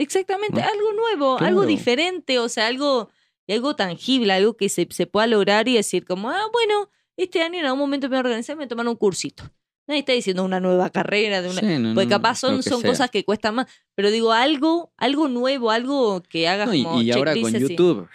[0.00, 0.66] Exactamente, ¿No?
[0.66, 3.10] algo nuevo, algo diferente, o sea, algo,
[3.46, 7.58] algo tangible, algo que se, se pueda lograr y decir como, ah, bueno, este año
[7.58, 9.44] en algún momento me voy a organizar me voy a tomar un cursito.
[9.86, 11.60] Nadie está diciendo una nueva carrera, de una...
[11.60, 12.90] Sí, no, Porque capaz son, son sea.
[12.90, 17.10] cosas que cuestan más, pero digo, algo, algo nuevo, algo que hagas y, como y
[17.10, 17.68] ahora con así.
[17.68, 18.08] YouTube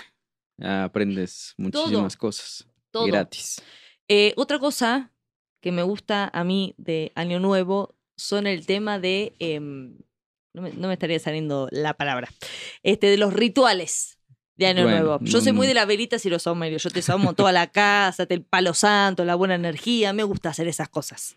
[0.61, 3.05] ah, aprendes muchísimas cosas Todo.
[3.05, 3.61] gratis.
[4.07, 5.11] Eh, otra cosa
[5.61, 9.35] que me gusta a mí de Año Nuevo son el tema de.
[9.39, 9.97] em,
[10.55, 12.29] no, me, no me estaría saliendo la palabra.
[12.81, 14.17] Este, de los rituales.
[14.55, 15.19] de Año Bueno, Nuevo.
[15.21, 16.81] Yo soy muy de las velitas y los saumerios.
[16.81, 20.13] Yo te saumo toda la casa, el palo santo, la buena energía.
[20.13, 21.35] Me gusta hacer esas cosas.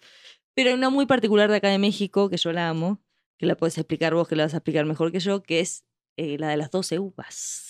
[0.54, 3.00] Pero hay una muy particular de acá de México, que yo la amo,
[3.38, 5.84] que la puedes explicar vos, que la vas a explicar mejor que yo, que es
[6.16, 7.67] eh, la de las 12 uvas.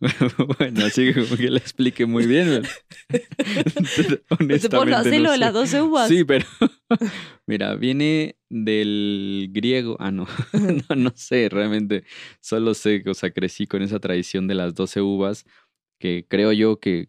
[0.58, 2.62] bueno, así que como que la explique muy bien.
[3.08, 3.18] ¿Te
[4.20, 6.08] puedo Honestamente, hacer no lo de las 12 uvas?
[6.08, 6.46] Sí, pero
[7.46, 9.96] mira, viene del griego.
[9.98, 10.26] Ah, no,
[10.88, 12.04] no, no sé, realmente
[12.40, 15.44] solo sé que, o sea, crecí con esa tradición de las 12 uvas,
[15.98, 17.08] que creo yo que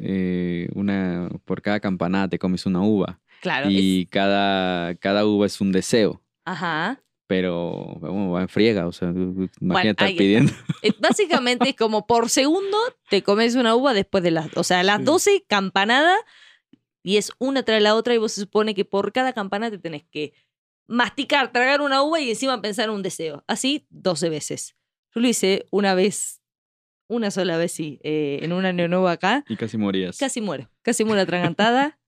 [0.00, 3.68] eh, una por cada campanada te comes una uva Claro.
[3.68, 6.22] es- y cada, cada uva es un deseo.
[6.44, 7.02] Ajá.
[7.28, 10.18] Pero bueno, va en friega, o sea, imagínate estar ahí está.
[10.18, 10.52] pidiendo.
[11.00, 12.76] Básicamente es como por segundo
[13.10, 14.56] te comes una uva después de las.
[14.56, 15.04] O sea, las Sí.
[15.04, 16.18] 12 campanadas
[17.02, 19.78] y es una tras la otra y vos se supone que por cada campana te
[19.78, 20.34] tenés que
[20.86, 23.42] masticar, tragar una uva y encima pensar en un deseo.
[23.48, 24.76] Así 12 veces.
[25.14, 26.42] Yo lo hice una vez,
[27.08, 29.44] una sola vez, sí, eh, en un año nuevo acá.
[29.48, 30.16] Y casi morías.
[30.18, 31.98] Casi muero, casi muero atragantada.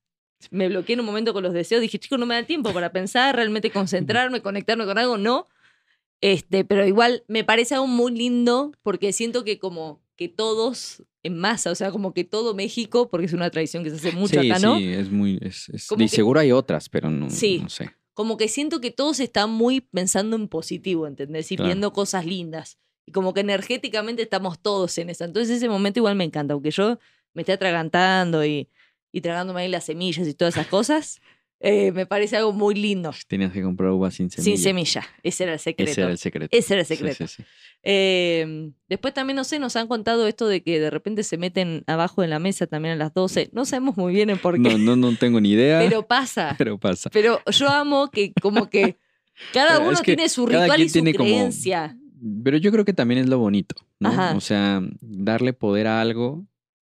[0.51, 1.81] Me bloqueé en un momento con los deseos.
[1.81, 5.17] Dije, chicos, no me da tiempo para pensar, realmente concentrarme, conectarme con algo.
[5.17, 5.47] No.
[6.21, 11.37] Este, pero igual me parece algo muy lindo porque siento que como que todos en
[11.37, 14.41] masa, o sea, como que todo México, porque es una tradición que se hace mucho
[14.41, 14.77] sí, acá, ¿no?
[14.77, 15.39] sí, es muy.
[15.41, 17.59] Es, es- y que- seguro hay otras, pero no, Sí.
[17.63, 17.91] no sé.
[18.13, 21.49] Como que siento que todos están muy pensando en positivo, ¿entendés?
[21.53, 21.67] Y Claro.
[21.69, 22.77] viendo cosas lindas.
[23.05, 25.23] Y como que energéticamente estamos todos en esa.
[25.23, 26.99] Entonces ese momento igual me encanta, aunque yo
[27.33, 28.67] me esté atragantando y,
[29.11, 31.19] y tragándome ahí las semillas y todas esas cosas,
[31.61, 33.11] eh, me parece algo muy lindo.
[33.27, 34.55] Tenías que comprar uvas sin semilla.
[34.55, 35.07] Sin semilla.
[35.23, 35.91] Ese era el secreto.
[35.91, 36.57] Ese era el secreto.
[36.57, 37.27] Ese era el Sí, secreto.
[37.27, 37.43] sí, sí.
[37.83, 41.83] Eh, después también, no sé, nos han contado esto de que de repente se meten
[41.87, 43.49] abajo de la mesa también a las 12.
[43.51, 46.55] No sabemos muy bien el por qué, No, no, no tengo ni idea, pero pasa.
[46.57, 47.09] pero pasa.
[47.09, 48.97] Pero yo amo que como que
[49.53, 51.97] cada uno es que tiene su ritual y su tiene como- creencia.
[52.43, 54.09] Pero yo creo que también es lo bonito, ¿no?
[54.09, 54.35] Ajá.
[54.35, 56.45] O sea, darle poder a algo,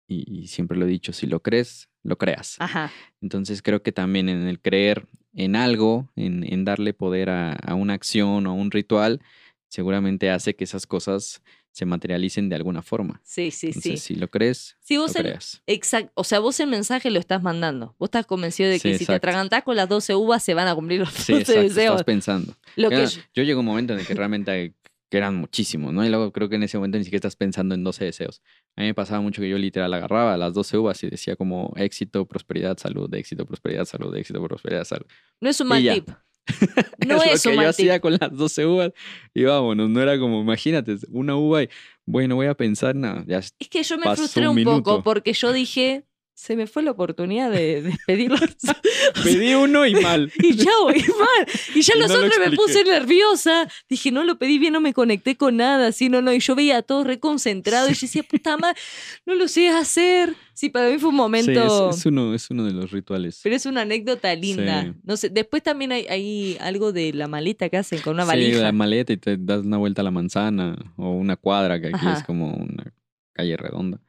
[0.08, 2.56] y, y siempre lo he dicho, si lo crees, lo creas.
[2.60, 2.92] Ajá.
[3.22, 7.74] Entonces creo que también en el creer en algo, en, en darle poder a, a
[7.76, 9.20] una acción o a un ritual,
[9.68, 11.42] seguramente hace que esas cosas
[11.72, 13.20] se materialicen de alguna forma.
[13.26, 14.14] Sí, sí, Entonces, sí.
[14.14, 15.62] si lo crees, Si lo vos el, creas.
[15.68, 17.96] exacto, o sea, vos el mensaje lo estás mandando.
[18.00, 20.70] Vos estás convencido de que Sí, si te atragantás con las 12 uvas se van
[20.70, 21.96] a cumplir los 12 Sí, exacto, deseos.
[21.96, 22.56] estás pensando.
[22.78, 24.74] Lo que Era- yo- yo llego a un momento en el que realmente
[25.12, 26.06] que eran muchísimos, ¿no?
[26.06, 28.42] Y luego creo que en ese momento ni siquiera estás pensando en 12 deseos.
[28.78, 31.74] A mí me pasaba mucho que yo literal agarraba las 12 uvas y decía como
[31.78, 35.06] éxito, prosperidad, salud, éxito, prosperidad, salud, éxito, prosperidad, salud.
[35.40, 36.10] no es un mal tip.
[37.08, 37.70] No es es lo un que yo mal tip.
[37.70, 38.92] hacía con las 12 uvas
[39.34, 41.70] y vámonos, no era como, imagínate, una uva y,
[42.06, 43.24] bueno, voy a pensar, nada,
[43.60, 46.06] Es que yo me frustré un un poco porque yo dije,
[46.38, 48.42] se me fue la oportunidad de despedirlos.
[49.24, 50.32] pedí uno y mal.
[50.44, 51.48] y ya voy mal.
[51.74, 53.68] Y ya Y los no lo otros me puse nerviosa.
[53.90, 55.88] Dije, no lo pedí bien, no me conecté con nada.
[55.88, 56.34] Así, no, no.
[56.34, 57.90] Y yo veía a todos reconcentrados.
[57.90, 58.78] Y yo decía, puta madre,
[59.26, 60.36] no lo sé hacer.
[60.54, 61.90] Sí, para mí fue un Sí, momento.
[61.90, 63.40] es, es uno, es uno de los rituales.
[63.42, 64.84] Pero es una anécdota linda.
[64.84, 64.94] Sí.
[65.04, 68.28] No sé, después también hay, hay algo de la maleta que hacen con una Sí,
[68.30, 68.60] valija.
[68.60, 71.96] la maleta y te das una vuelta a la manzana o una cuadra, que aquí
[71.96, 72.18] Ajá.
[72.20, 72.94] es como una
[73.34, 74.00] calle redonda.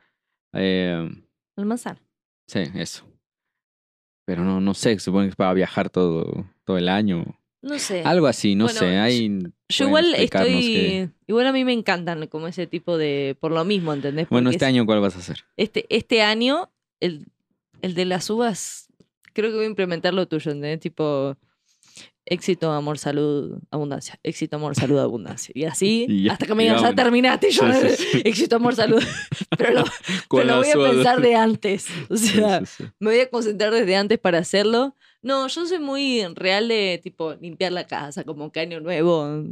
[0.53, 1.09] Eh,
[1.57, 2.01] La manzana.
[2.47, 3.05] Sí, eso.
[4.27, 7.25] Pero no, no sé, supongo que es para viajar todo, todo el año.
[7.63, 8.03] No sé.
[8.05, 8.99] Algo así, no Bueno, sé.
[8.99, 10.47] Hay, Yo igual estoy.
[10.63, 13.37] que- Igual a mí me encantan como ese tipo de.
[13.41, 14.29] Por lo mismo, ¿entendés?
[14.29, 15.45] Bueno, Porque este es- año, ¿cuál vas a hacer?
[15.57, 17.27] Este, este año, el,
[17.83, 18.89] el de las uvas,
[19.33, 20.81] creo que voy a implementar lo tuyo, ¿entendés?
[20.81, 21.37] Tipo,
[22.27, 24.19] éxito, amor, salud, abundancia.
[24.23, 25.53] Éxito, amor, salud, abundancia.
[25.55, 27.51] Y así, Y ya, hasta que me digan, ya terminaste.
[27.51, 28.23] Yo, Sí, sí, sí.
[28.25, 29.03] éxito, amor, salud.
[29.57, 29.85] Pero lo,
[30.29, 31.87] pero voy a pensar de antes.
[32.11, 32.63] O sea,
[32.99, 34.95] me voy a concentrar desde antes para hacerlo.
[35.23, 39.45] No, yo soy muy real de, tipo, limpiar la casa, como que año nuevo.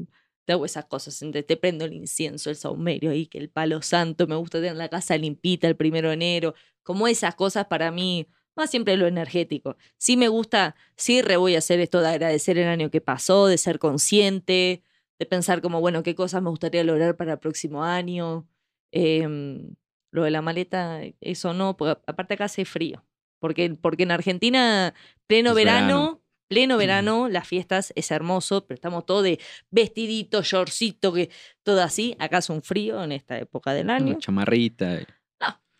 [0.44, 4.26] Te hago esas cosas, te prendo el incienso, el saumerio y que el palo santo,
[4.26, 8.26] me gusta tener la casa limpita el primero de enero, como esas cosas para mí,
[8.56, 9.76] más siempre lo energético.
[9.96, 13.46] Sí me gusta, sí re voy a hacer esto de agradecer el año que pasó,
[13.46, 14.82] de ser consciente,
[15.18, 18.46] de pensar como, bueno, qué cosas me gustaría lograr para el próximo año.
[18.92, 19.74] Em,
[20.10, 23.04] lo de la maleta, eso no, porque aparte acá hace frío.
[23.40, 24.94] Porque, porque en Argentina,
[25.26, 26.22] pleno Es verano, verano.
[26.48, 29.40] pleno verano, las fiestas es hermoso, pero estamos todos de
[29.70, 31.30] vestidito, shortcito, que
[31.62, 32.16] todo así.
[32.20, 34.12] Acá es un frío en esta época del año.
[34.12, 35.00] Una chamarrita.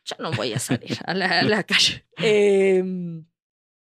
[0.04, 2.04] Y- Ya no voy a salir a la, a la calle.
[2.18, 3.24] Em,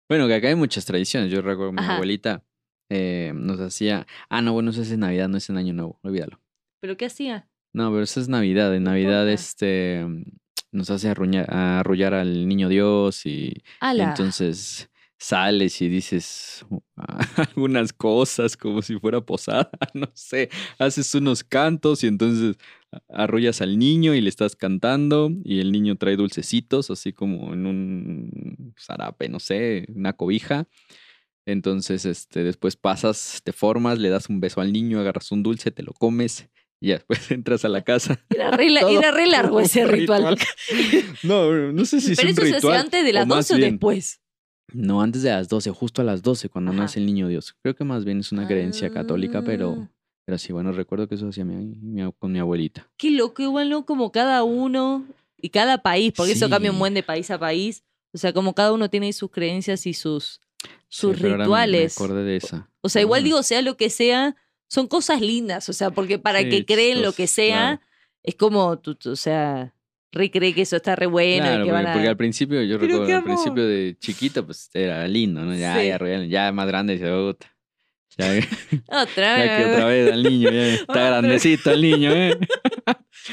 [0.10, 1.32] Bueno, que acá hay muchas tradiciones.
[1.32, 1.96] Yo recuerdo mi Ajá.
[1.96, 2.44] abuelita
[2.90, 4.06] eh, nos hacía.
[4.30, 6.00] Ah, no, bueno, eso es en Navidad, no es en Año Nuevo.
[6.04, 6.40] Olvídalo.
[6.82, 7.48] ¿Pero qué hacía?
[7.74, 8.76] No, pero eso es Navidad.
[8.76, 10.06] En Navidad, este.
[10.72, 14.90] Nos hace arruñar- arrullar al niño Dios y, y entonces
[15.24, 16.66] sales y dices
[17.36, 22.58] algunas cosas como si fuera posada, no sé, haces unos cantos y entonces
[23.10, 27.66] arrullas al niño y le estás cantando y el niño trae dulcecitos, así como en
[27.66, 30.68] un zarape, no sé, una cobija.
[31.46, 35.72] Entonces, este, después pasas, te formas, le das un beso al niño, agarras un dulce,
[35.72, 36.48] te lo comes
[36.80, 38.20] y después entras a la casa.
[38.30, 40.38] Era re, era largo ese ritual.
[41.24, 42.74] No, no sé si Pero es eso un se ritual.
[42.74, 44.20] hacía antes de las o más 12 o bien- después.
[44.72, 46.82] No, antes de las 12, justo a las 12, cuando Ajá.
[46.82, 47.56] nace el niño Dios.
[47.62, 49.44] Creo que más bien es una creencia católica, Ah.
[49.46, 49.90] pero,
[50.26, 52.90] pero sí, bueno, recuerdo que eso hacía mi, mi con mi abuelita.
[52.98, 53.86] Qué loco, igual, ¿no?
[53.86, 55.06] Como cada uno
[55.38, 57.84] y cada país, porque eso cambia un buen de país a país.
[58.14, 60.40] O sea, como cada uno tiene sus creencias y sus,
[60.88, 61.44] sus Sí, pero ahora me- Me,
[61.86, 61.98] rituales.
[62.26, 62.70] de esa.
[62.82, 63.24] O sea, igual Ah.
[63.26, 64.36] digo, sea lo que sea,
[64.70, 65.68] son cosas lindas.
[65.70, 67.82] O sea, porque para Sí, que creen lo que sea, claro.
[68.24, 69.74] es como, o sea,
[70.14, 71.94] recree que eso está re bueno Claro, y que porque, van a...
[71.94, 73.24] porque al principio, yo Pero recuerdo, al amor.
[73.26, 75.54] principio de chiquito, pues era lindo, ¿no?
[75.56, 75.88] Ya, Sí.
[75.88, 77.48] ya, re- ya más grande, "Puta,
[78.18, 78.28] ya,
[79.04, 79.74] Otra ya que vez.
[79.74, 81.04] otra vez al niño, ya está vez.
[81.10, 82.38] grandecito el niño, ¿eh?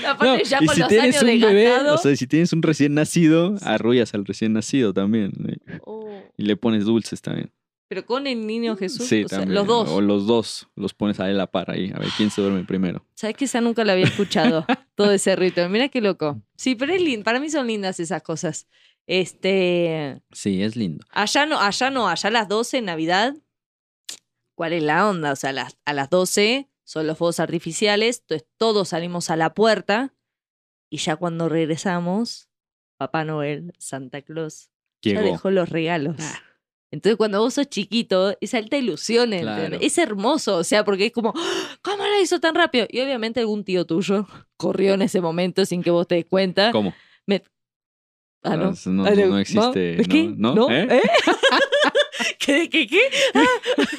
[0.06, 1.94] Aparte, No, ya y con si los tienes años un de bebé, gastado.
[1.94, 3.64] o sea, si tienes un recién nacido, Sí.
[3.66, 5.32] arrullas al recién nacido también.
[5.48, 5.78] ¿eh?
[5.84, 7.50] Oh, Y le pones dulces también.
[7.90, 9.90] Pero con el niño Jesús, sí, o sea, los dos.
[9.90, 12.62] O los dos, los pones ahí a la par ahí, a ver quién se duerme
[12.62, 13.04] primero.
[13.16, 14.64] ¿Sabes que esa nunca la había escuchado?
[14.94, 15.70] todo ese ritual.
[15.70, 16.40] Mira qué loco.
[16.54, 17.24] Sí, pero es lindo.
[17.24, 18.68] Para mí son lindas esas cosas.
[19.08, 20.22] Este.
[20.30, 21.04] Sí, es lindo.
[21.10, 23.34] Allá no, allá no, allá a las 12 en Navidad.
[24.54, 25.32] ¿Cuál es la onda?
[25.32, 28.20] O sea, a las, a las 12 son los fuegos artificiales.
[28.20, 30.14] Entonces todos salimos a la puerta.
[30.90, 32.50] Y ya cuando regresamos,
[32.98, 34.70] Papá Noel, Santa Claus,
[35.02, 36.14] ya dejó los regalos.
[36.92, 39.32] Entonces, cuando vos sos chiquito, es alta ilusión.
[39.32, 41.78] Es hermoso, o sea, porque es como, "¡Ah!
[41.82, 42.86] ¿cómo lo hizo tan rápido?
[42.90, 44.26] Y obviamente algún tío tuyo
[44.56, 46.72] corrió en ese momento sin que vos te des cuenta.
[46.72, 46.92] ¿Cómo?
[48.42, 48.72] Ah, no.
[48.86, 50.32] No, no, Ah, no existe, ¿De qué?
[50.34, 50.54] ¿no?
[50.54, 50.70] ¿No?
[50.70, 50.88] ¿Eh?
[52.38, 53.00] ¿Qué, qué, qué?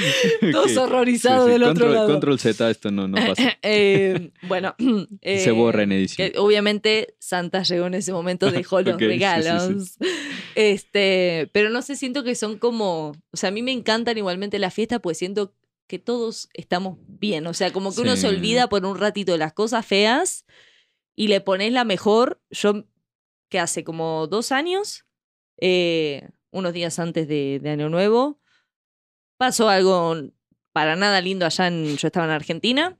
[0.52, 2.08] Todos horrorizados Sí, sí, del otro lado.
[2.08, 3.58] Control Z, esto no, no pasa.
[3.62, 4.74] Eh, bueno,
[5.22, 6.30] Se eh, borra en edición.
[6.30, 9.96] que obviamente Santa llegó en ese momento, dejó los sí, regalos.
[10.54, 14.58] Este, pero no sé, siento que son como, o sea, a mí me encantan igualmente
[14.58, 15.54] las fiestas, pues siento
[15.86, 19.38] que todos estamos bien, o sea, como que uno se olvida por un ratito de
[19.38, 20.44] las cosas feas
[21.16, 22.40] y le pones la mejor.
[22.50, 22.84] Yo,
[23.48, 25.04] que hace como dos años,
[25.58, 28.40] eh, unos días antes de, de Año Nuevo,
[29.36, 30.16] pasó algo
[30.72, 32.98] para nada lindo allá en, yo estaba en Argentina,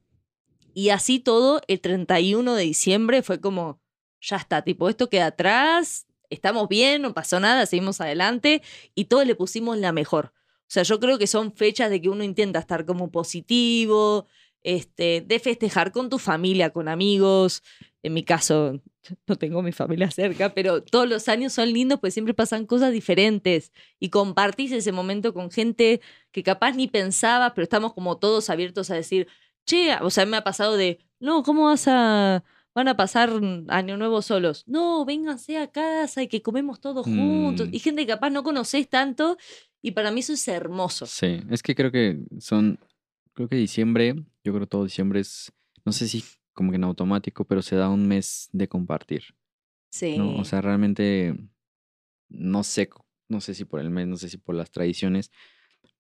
[0.75, 3.81] y así todo, el 31 de diciembre fue como,
[4.21, 8.63] ya está, tipo, esto queda atrás, estamos bien, no pasó nada, seguimos adelante,
[8.95, 10.33] y todos le pusimos la mejor.
[10.63, 14.27] O sea, yo creo que son fechas de que uno intenta estar como positivo,
[14.63, 17.63] este, de festejar con tu familia, con amigos.
[18.03, 18.81] En mi caso,
[19.27, 22.93] no tengo mi familia cerca, pero todos los años son lindos, pues siempre pasan cosas
[22.93, 28.51] diferentes y compartís ese momento con gente que capaz ni pensabas, pero estamos como todos
[28.51, 29.29] abiertos a decir,
[29.67, 33.31] che, o sea, me ha pasado de, no, ¿cómo vas a, van a pasar
[33.69, 34.65] año nuevo solos?
[34.67, 37.69] No, vénganse a casa y que comemos todos juntos.
[37.69, 37.75] Mm.
[37.75, 39.37] Y gente que capaz no conocés tanto
[39.81, 41.07] y para mí eso es hermoso.
[41.07, 42.79] Sí, es que creo que son,
[43.33, 45.53] creo que diciembre, yo creo todo diciembre es,
[45.85, 49.35] no sé si como que en automático, pero se da un mes de compartir,
[49.91, 50.17] Sí.
[50.19, 50.37] ¿no?
[50.37, 51.35] O sea, realmente,
[52.29, 52.89] no sé,
[53.29, 55.31] no sé si por el mes, no sé si por las tradiciones,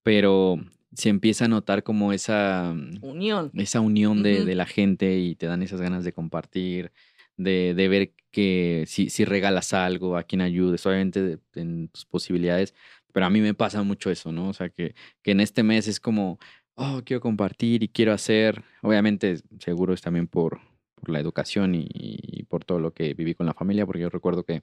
[0.02, 0.56] pero
[0.94, 3.50] se empieza a notar como esa, mm, Unión.
[3.54, 6.92] esa unión de, de la gente y te dan esas ganas de compartir,
[7.36, 12.74] de, de ver que si, si regalas algo, a quien ayudes, obviamente en tus posibilidades,
[13.12, 14.48] pero a mí me pasa mucho eso, ¿no?
[14.48, 16.38] O sea, que, que en este mes es como,
[16.76, 20.60] oh, quiero compartir y quiero hacer, obviamente seguro es también por,
[20.94, 24.10] por la educación y, y por todo lo que viví con la familia, porque yo
[24.10, 24.62] recuerdo que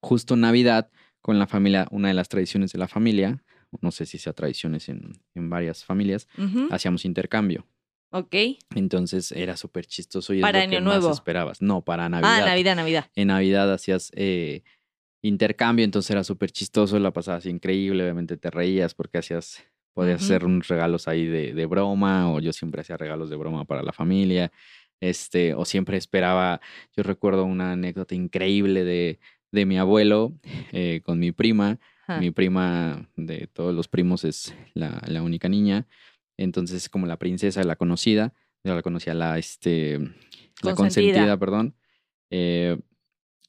[0.00, 3.42] justo Navidad con la familia, una de las tradiciones de la familia,
[3.80, 6.28] no sé si sea tradiciones en, en varias familias,
[6.70, 7.66] hacíamos intercambio.
[8.10, 8.34] Ok.
[8.74, 11.14] Entonces era súper chistoso y es Para lo que Año más Nuevo.
[11.14, 11.62] esperabas.
[11.62, 12.42] No, para Navidad.
[12.42, 13.10] Ah, Navidad, Navidad.
[13.14, 14.62] En Navidad hacías eh,
[15.22, 20.24] intercambio, entonces era súper chistoso, la pasabas increíble, obviamente te reías porque hacías, podías Ujú.
[20.24, 23.82] hacer unos regalos ahí de, de broma, o yo siempre hacía regalos de broma para
[23.82, 24.50] la familia,
[25.00, 26.60] este, o siempre esperaba,
[26.96, 29.18] yo recuerdo una anécdota increíble de,
[29.50, 30.32] de mi abuelo
[30.72, 31.78] eh, con mi prima,
[32.20, 35.86] mi prima de todos los primos es la, la única niña.
[36.36, 40.74] Entonces, como la princesa, la conocida, yo la conocía la, este, la Consentida.
[40.74, 41.74] consentida, perdón.
[42.30, 42.78] eh,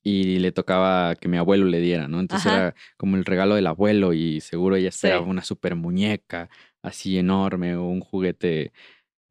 [0.04, 2.20] y le tocaba que mi abuelo le diera, ¿no?
[2.20, 2.58] Entonces Ajá.
[2.58, 5.30] era como el regalo del abuelo y seguro ella esperaba Sí.
[5.30, 6.50] una super muñeca
[6.82, 8.74] así enorme o un juguete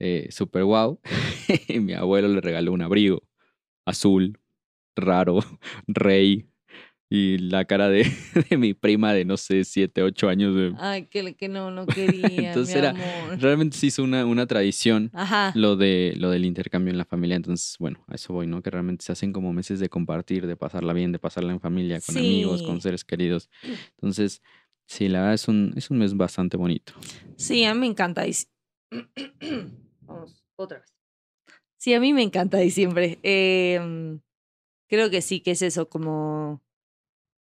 [0.01, 1.01] eh, super guau.
[1.69, 3.23] y mi abuelo le regaló un abrigo
[3.87, 4.39] azul,
[4.97, 5.41] raro,
[5.89, 6.47] rey.
[7.15, 8.05] Y la cara de,
[8.51, 10.55] de mi prima de, no sé, 7, 8 años.
[10.57, 12.49] de- Ay, que, que no, no quería.
[12.49, 13.39] Entonces mi era- amor.
[13.39, 15.53] Realmente se hizo una, una tradición Ajá.
[15.55, 17.37] lo, de, lo del intercambio en la familia.
[17.37, 18.63] Entonces, bueno, a eso voy, ¿no?
[18.63, 22.01] Que realmente se hacen como meses de compartir, de pasarla bien, de pasarla en familia,
[22.01, 23.51] con amigos, con seres queridos.
[23.97, 24.41] Entonces,
[24.87, 26.95] sí, la verdad es un, es un mes bastante bonito.
[27.37, 28.25] Sí, a mí me encanta.
[30.07, 30.89] Vamos, otra vez.
[31.77, 33.19] Sí, a mí me encanta diciembre.
[33.23, 34.21] Em,
[34.89, 36.63] creo que sí, que es eso, como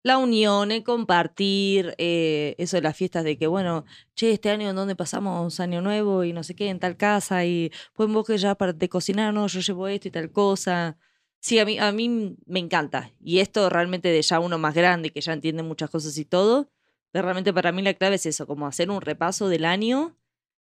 [0.02, 3.84] la unión, el compartir, eh, eso de las fiestas de que, bueno,
[4.14, 7.44] che, este año en dónde pasamos año nuevo y no sé qué, en tal casa
[7.44, 10.98] y pues vos que ya para de cocinar, no, yo llevo esto y tal cosa.
[11.40, 13.12] Sí, a mí, a mí me encanta.
[13.20, 16.70] Y esto realmente de ya uno más grande, que ya entiende muchas cosas y todo,
[17.12, 20.16] de realmente para mí la clave es eso, como hacer un repaso del año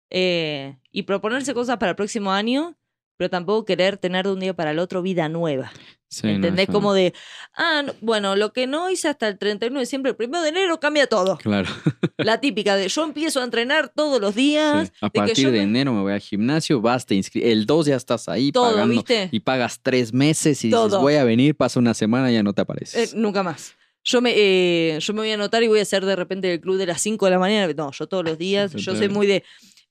[0.09, 2.77] eh, y proponerse cosas para el próximo año,
[3.19, 5.73] pero tampoco querer tener de un día para el otro vida nueva.
[6.07, 6.67] Sí, ¿Entendés?
[6.67, 7.13] Como de,
[7.53, 10.49] ah, no, bueno, lo que no hice hasta el 31 de diciembre, el 1 de
[10.49, 11.37] enero cambia todo.
[11.37, 11.67] Claro.
[12.17, 14.87] La típica de yo empiezo a entrenar todos los días.
[14.87, 14.93] Sí.
[15.01, 17.87] A partir yo de me- enero me voy al gimnasio, vas, te inscri- El 2
[17.87, 19.27] ya estás ahí Todo, pagando ¿viste?
[19.33, 21.01] y pagas tres meses y dices, Todo.
[21.01, 23.13] voy a venir, pasa una semana y ya no te Eh, apareces.
[23.13, 23.75] nunca más.
[24.05, 26.61] Yo me, eh, yo me voy a anotar y voy a hacer de repente el
[26.61, 27.71] club de las 5 de la mañana.
[27.75, 28.71] No, yo todos los días.
[28.73, 29.43] Yo soy muy de.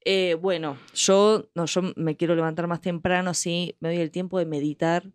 [0.04, 3.76] Eh, bueno, yo, no, yo me quiero levantar más temprano, sí.
[3.80, 5.10] Me doy el tiempo de meditar.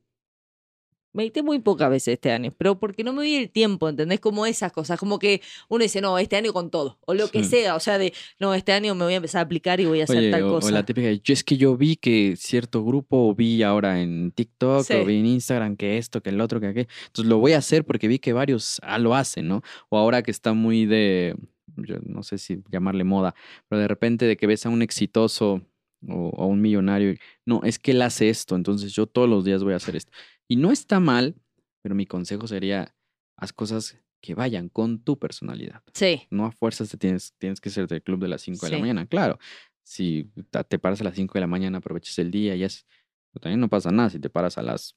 [1.16, 4.20] Medité muy pocas veces este año, pero porque no me doy el tiempo, ¿entendés?
[4.20, 7.44] Como esas cosas, como que uno dice, no, este año con todo, o lo que
[7.44, 7.50] Sí.
[7.52, 10.02] sea, o sea, de, no, este año me voy a empezar a aplicar y voy
[10.02, 10.72] a hacer Oye, tal o, o cosa.
[10.72, 14.94] la típica, yo es que yo vi que cierto grupo, vi ahora en TikTok, Sí.
[14.96, 16.88] o vi en Instagram que esto, que el otro, que aquello.
[17.06, 19.62] Entonces lo voy a hacer porque vi que varios ah, lo hacen, ¿no?
[19.90, 21.36] O ahora que está muy de,
[21.78, 23.36] yo no sé si llamarle moda,
[23.68, 25.62] pero de repente de que ves a un exitoso
[26.10, 29.46] o a un millonario, y, no, es que él hace esto, entonces yo todos los
[29.46, 30.12] días voy a hacer esto.
[30.48, 31.36] Y no está mal,
[31.82, 32.94] pero mi consejo sería,
[33.38, 35.82] haz cosas que vayan con tu personalidad.
[35.94, 38.72] Sí, No a fuerzas te tienes, tienes que ser del club de las 5 de
[38.72, 39.38] la mañana, claro.
[39.84, 40.32] Si
[40.70, 42.86] te paras a las 5 de la mañana, aprovechas el día y es...
[43.32, 44.96] Pero también no pasa nada si te paras a las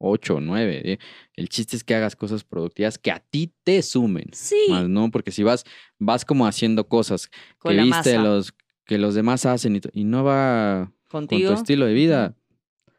[0.00, 0.98] 8 o 9.
[1.34, 4.26] El chiste es que hagas cosas productivas que a ti te sumen.
[4.32, 5.64] sí, Más no, porque si vas,
[5.98, 8.22] vas como haciendo cosas con que viste masa.
[8.22, 11.52] los, que los demás hacen y, no va con contigo.
[11.52, 12.34] tu estilo de vida,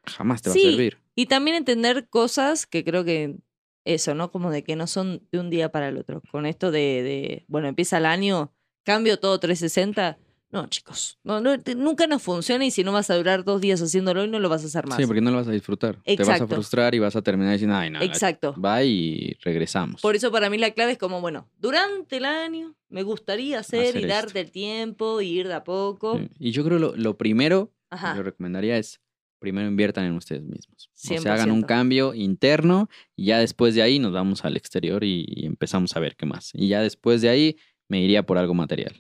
[0.06, 0.97] jamás te va Sí, a servir.
[1.16, 3.36] Y también entender cosas que creo que
[3.84, 4.32] eso, ¿no?
[4.32, 6.22] Como de que no son de un día para el otro.
[6.32, 10.18] Con esto de, de bueno, empieza el año, cambio todo 360.
[10.52, 13.62] No, chicos, no, no, te- nunca nos funciona y si no vas a durar dos
[13.62, 14.97] días haciéndolo hoy, no lo vas a hacer más.
[14.97, 15.97] Sí, porque no lo vas a disfrutar.
[16.04, 18.54] Te vas a frustrar y vas a terminar diciendo, ay, no, Exacto.
[18.60, 20.02] va y regresamos.
[20.02, 23.82] Por eso para mí la clave es como, bueno, durante el año me gustaría hacer,
[23.82, 24.08] Hacer y esto.
[24.14, 26.18] darte el tiempo y ir de a poco.
[26.20, 26.30] Sí.
[26.39, 28.12] Y yo creo lo, lo primero Ajá.
[28.12, 28.99] que yo recomendaría es
[29.39, 30.89] primero inviertan en ustedes mismos.
[30.93, 31.54] O sea, hagan 100%.
[31.54, 35.95] un cambio interno y ya después de ahí nos vamos al exterior y, y empezamos
[35.95, 36.52] a ver qué más.
[36.54, 38.99] Y ya después de ahí me iría por algo material.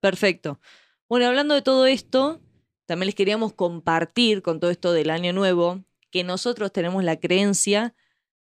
[0.00, 0.60] Perfecto.
[1.08, 2.40] Bueno, hablando de todo esto,
[2.86, 7.94] también les queríamos compartir con todo esto del año nuevo que nosotros tenemos la creencia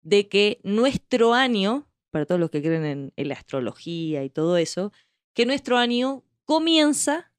[0.02, 4.56] de que nuestro año, para todos los que creen en, en la astrología y todo
[4.56, 4.92] eso,
[5.34, 7.32] que nuestro año comienza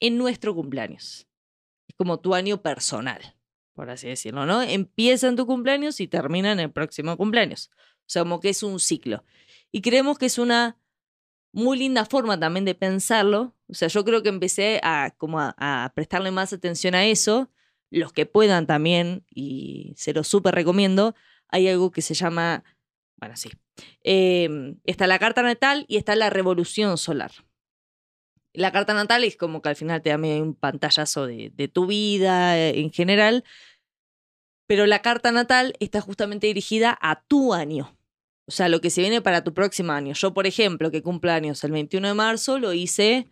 [0.00, 1.28] en nuestro cumpleaños.
[1.86, 3.36] Es como tu año personal,
[3.74, 4.62] por así decirlo, ¿no?
[4.62, 7.70] Empieza en tu cumpleaños y termina en el próximo cumpleaños.
[8.00, 9.24] O sea, como que es un ciclo.
[9.70, 10.79] Y creemos que es una
[11.52, 13.54] muy linda forma también de pensarlo.
[13.68, 17.50] O sea, yo creo que empecé a, como a, prestarle más atención a eso.
[17.90, 21.14] Los que puedan también, y se lo súper recomiendo,
[21.48, 22.62] hay algo que se llama,
[23.16, 23.50] bueno, sí,
[24.04, 27.32] eh, está la carta natal y está la revolución solar.
[28.52, 31.86] La carta natal es como que al final te da un pantallazo de, de tu
[31.86, 33.44] vida eh, en general,
[34.66, 37.96] pero la carta natal está justamente dirigida a tu año.
[38.50, 40.12] O sea, lo que se viene para tu próximo año.
[40.12, 43.28] Yo, por ejemplo, que cumplo años el 21 de marzo, lo hice,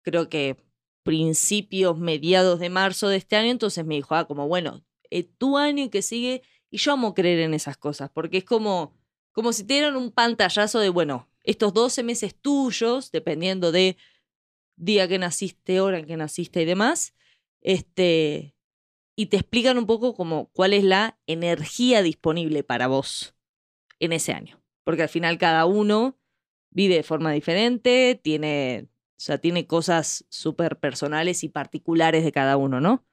[0.00, 0.56] creo que
[1.02, 3.50] principios, mediados de marzo de este año.
[3.50, 6.40] Entonces me dijo, ah, como bueno, eh, tu año que sigue.
[6.70, 8.98] Y yo amo creer en esas cosas, porque es como,
[9.32, 13.98] como si te dieran un pantallazo de, bueno, estos 12 meses tuyos, dependiendo de
[14.76, 17.14] día que naciste, hora en que naciste y demás,
[17.60, 18.56] este,
[19.16, 23.34] y te explican un poco como cuál es la energía disponible para vos
[24.00, 24.61] en ese año.
[24.84, 26.18] Porque al final cada uno
[26.70, 32.56] vive de forma diferente, tiene, o sea, tiene cosas súper personales y particulares de cada
[32.56, 33.04] uno, ¿no?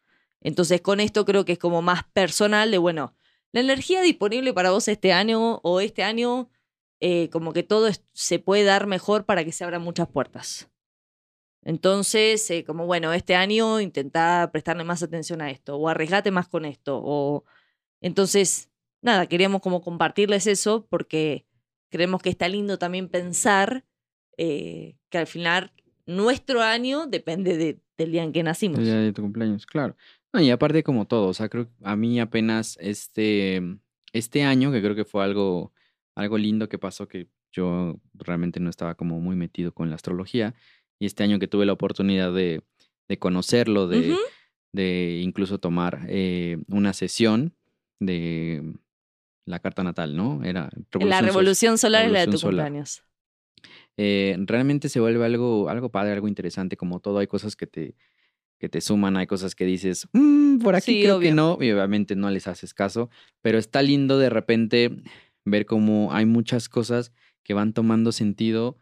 [0.42, 3.16] Entonces con esto creo que es como más personal de, bueno,
[3.52, 6.50] la energía disponible para vos este año o este año,
[7.00, 10.70] eh, como que todo se puede dar mejor para que se abran muchas puertas.
[11.64, 16.48] Entonces, eh, como bueno, este año intentá prestarle más atención a esto, o arriesgate más
[16.48, 17.44] con esto, o
[18.02, 18.70] entonces,
[19.02, 21.46] nada, queríamos como compartirles eso porque
[21.90, 23.86] creemos que está lindo también pensar
[24.38, 25.72] eh, que al final
[26.06, 28.80] nuestro año depende de- del día en que nacimos.
[28.80, 29.96] El día de tu cumpleaños, claro.
[30.32, 33.62] No, y aparte como todo, o sea, creo que a mí apenas este,
[34.14, 35.74] este año, que creo que fue algo,
[36.16, 40.54] algo lindo que pasó, que yo realmente no estaba como muy metido con la astrología,
[41.00, 42.62] y este año que tuve la oportunidad de,
[43.08, 44.16] de conocerlo, de,
[44.72, 47.56] de incluso tomar eh, una sesión
[48.00, 48.64] de
[49.50, 50.44] la carta natal, ¿no?
[50.44, 52.66] Era la Sol- revolución solar es la de tu Revolución solar.
[52.68, 53.04] cumpleaños.
[53.98, 57.96] eh, realmente se vuelve algo, algo padre, algo interesante, como todo, hay cosas que te,
[58.58, 61.30] que te suman, hay cosas que dices, "Mm, por aquí Sí, creo obvio.
[61.30, 63.10] que no, y obviamente no les haces caso,
[63.42, 64.92] pero está lindo de repente
[65.46, 67.12] ver cómo hay muchas cosas
[67.44, 68.78] que van tomando sentido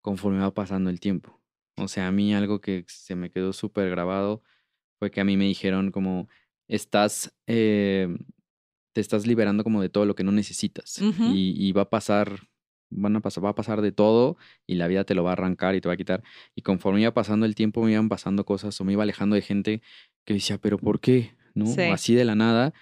[0.00, 1.40] conforme va pasando el tiempo.
[1.76, 4.42] O sea, a mí algo que se me quedó súper grabado
[4.98, 6.28] fue que a mí me dijeron como,
[6.68, 8.08] estás, eh,
[8.92, 12.48] te estás liberando como de todo lo que no necesitas y va a pasar,
[12.90, 14.36] van a pasar, va a pasar de todo
[14.66, 16.22] y la vida te lo va a arrancar y te va a quitar.
[16.54, 19.42] Y conforme iba pasando el tiempo, me iban pasando cosas o me iba alejando de
[19.42, 19.82] gente
[20.24, 21.34] que decía, pero ¿por qué?
[21.54, 21.66] ¿No?
[21.66, 21.82] Sí.
[21.82, 22.74] Así de la nada.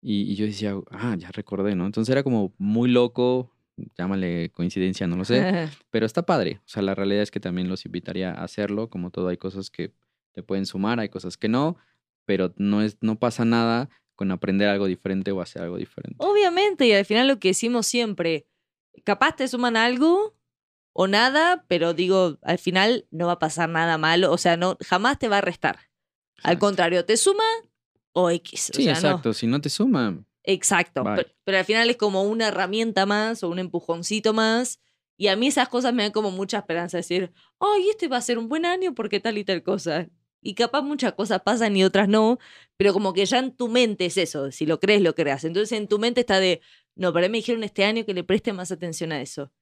[0.00, 1.86] Y, y yo decía, ah, ya recordé, ¿no?
[1.86, 3.52] Entonces era como muy loco,
[3.96, 6.60] llámale coincidencia, no lo sé, pero está padre.
[6.64, 8.88] O sea, la realidad es que también los invitaría a hacerlo.
[8.90, 9.92] Como todo, hay cosas que
[10.32, 11.76] te pueden sumar, hay cosas que no,
[12.24, 13.90] pero no, es, no pasa nada
[14.22, 16.14] con aprender algo diferente o hacer algo diferente.
[16.18, 18.46] Obviamente, y al final lo que decimos siempre,
[19.02, 20.36] capaz te suman algo
[20.92, 24.76] o nada, pero digo, al final no va a pasar nada malo, o sea, no,
[24.80, 25.80] jamás te va a restar.
[26.44, 27.42] Al contrario, te suma
[28.12, 28.70] o X.
[28.70, 28.98] o Sí, sea, no.
[28.98, 29.32] exacto.
[29.32, 31.02] Si no te suma, Exacto.
[31.02, 34.80] Pero, pero al final es como una herramienta más o un empujoncito más.
[35.16, 36.96] Y a mí esas cosas me dan como mucha esperanza.
[36.96, 40.08] Decir, ay, este va a ser un buen año porque tal y tal cosa.
[40.42, 42.38] Y capaz muchas cosas pasan y otras no.
[42.76, 44.50] Pero como que ya en tu mente es eso.
[44.50, 45.44] Si lo crees, lo creas.
[45.44, 46.60] Entonces en tu mente está de,
[46.96, 49.52] no, para mí me dijeron este año que le preste más atención a eso.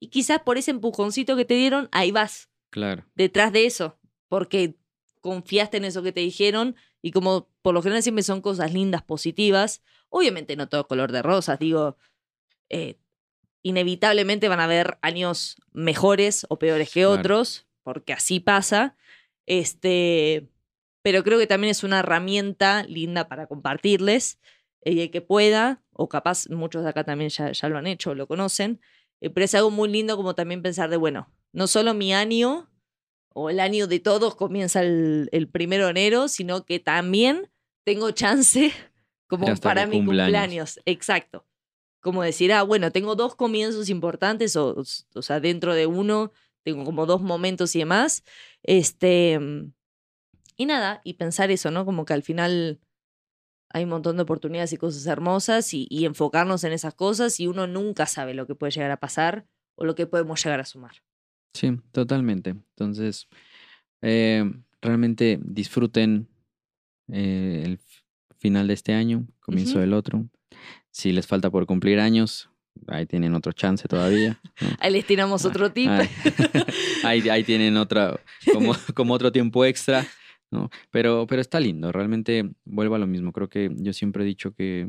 [0.00, 3.04] Y quizás por ese empujoncito que te dieron, ahí vas claro.
[3.14, 4.76] detrás de eso, porque
[5.20, 9.02] confiaste en eso que te dijeron y como por lo general siempre son cosas lindas,
[9.02, 11.98] positivas, obviamente no todo color de rosas, digo,
[12.70, 12.98] eh,
[13.62, 17.20] inevitablemente van a haber años mejores o peores que Claro.
[17.20, 18.96] otros, porque así pasa,
[19.50, 20.48] este,
[21.02, 24.38] pero creo que también es una herramienta linda para compartirles
[24.82, 27.88] eh, y el que pueda, o capaz muchos de acá también ya, ya lo han
[27.88, 28.80] hecho lo conocen,
[29.20, 32.70] eh, pero es algo muy lindo como también pensar de, bueno, no solo mi año
[33.34, 37.50] o el año de todos comienza el, el primero de enero, sino que también
[37.84, 38.72] tengo chance
[39.26, 40.32] como hasta para mi cumpla años.
[40.32, 40.80] cumpleaños.
[40.84, 41.44] Exacto.
[42.00, 44.76] Como decir, ah, bueno, tengo dos comienzos importantes, o,
[45.14, 46.32] o sea, dentro de uno
[46.64, 48.22] tengo como dos momentos y demás.
[48.62, 49.38] Este.
[49.38, 49.72] mm,
[50.56, 51.84] Y nada, y pensar eso, ¿no?
[51.84, 52.80] Como que al final
[53.72, 57.46] hay un montón de oportunidades y cosas hermosas y, y enfocarnos en esas cosas y
[57.46, 59.46] uno nunca sabe lo que puede llegar a pasar
[59.76, 61.02] o lo que podemos llegar a sumar.
[61.54, 62.50] Sí, totalmente.
[62.50, 63.28] Entonces,
[64.02, 64.44] eh,
[64.82, 66.28] realmente disfruten
[67.12, 67.80] eh, el
[68.38, 70.28] final de este año, comienzo del otro.
[70.90, 72.49] Si les falta por cumplir años,
[72.86, 74.40] ahí tienen otro chance todavía.
[74.60, 74.68] ¿no?
[74.80, 75.90] Ahí les tiramos otro tip.
[75.90, 76.08] Ahí,
[77.04, 78.18] ahí, ahí tienen otra,
[78.52, 80.06] como, como otro tiempo extra,
[80.50, 80.70] ¿no?
[80.90, 83.32] Pero, pero está lindo, realmente vuelvo a lo mismo.
[83.32, 84.88] Creo que yo siempre he dicho que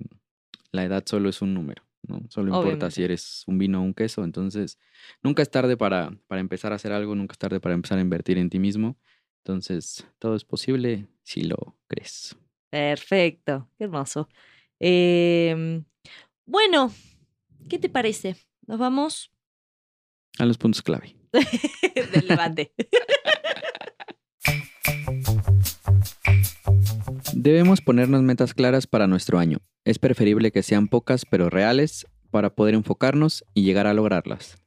[0.72, 2.22] la edad solo es un número, ¿no?
[2.30, 2.92] Solo importa Obviamente.
[2.92, 4.24] si eres un vino o un queso.
[4.24, 4.80] Entonces,
[5.22, 8.02] nunca es tarde para, para empezar a hacer algo, nunca es tarde para empezar a
[8.02, 8.98] invertir en ti mismo.
[9.44, 12.38] Entonces, todo es posible si lo crees.
[12.70, 14.30] Perfecto, qué hermoso.
[14.80, 15.84] Em,
[16.46, 16.92] bueno,
[17.70, 18.36] ¿qué te parece?
[18.68, 19.32] Nos vamos
[20.38, 21.16] A los puntos clave.
[22.14, 22.74] del debate.
[27.34, 29.60] Debemos ponernos metas claras para nuestro año.
[29.84, 34.58] Es preferible que sean pocas pero reales para poder enfocarnos y llegar a lograrlas.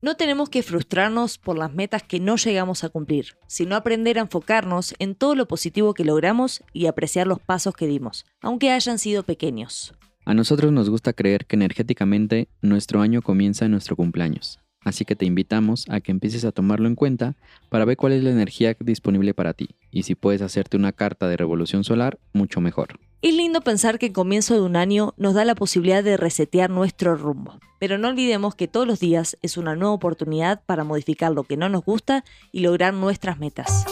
[0.00, 4.22] No tenemos que frustrarnos por las metas que no llegamos a cumplir, sino aprender a
[4.22, 8.98] enfocarnos en todo lo positivo que logramos y apreciar los pasos que dimos, aunque hayan
[8.98, 9.94] sido pequeños.
[10.28, 15.16] A nosotros nos gusta creer que energéticamente nuestro año comienza en nuestro cumpleaños, así que
[15.16, 17.34] te invitamos a que empieces a tomarlo en cuenta
[17.70, 21.28] para ver cuál es la energía disponible para ti y si puedes hacerte una carta
[21.28, 23.00] de revolución solar, mucho mejor.
[23.22, 26.68] Es lindo pensar que el comienzo de un año nos da la posibilidad de resetear
[26.68, 31.32] nuestro rumbo, pero no olvidemos que todos los días es una nueva oportunidad para modificar
[31.32, 32.22] lo que no nos gusta
[32.52, 33.86] y lograr nuestras metas.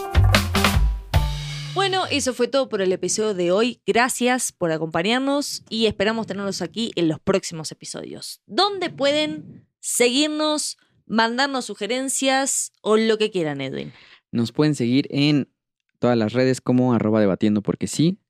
[1.76, 3.82] Bueno, eso fue todo por el episodio de hoy.
[3.86, 11.66] Gracias por acompañarnos y esperamos tenerlos aquí en los próximos episodios, donde pueden seguirnos, mandarnos
[11.66, 13.92] sugerencias o lo que quieran, Edwin.
[14.32, 15.50] Nos pueden seguir en
[15.98, 18.20] todas las redes como arroba debatiendo porque sí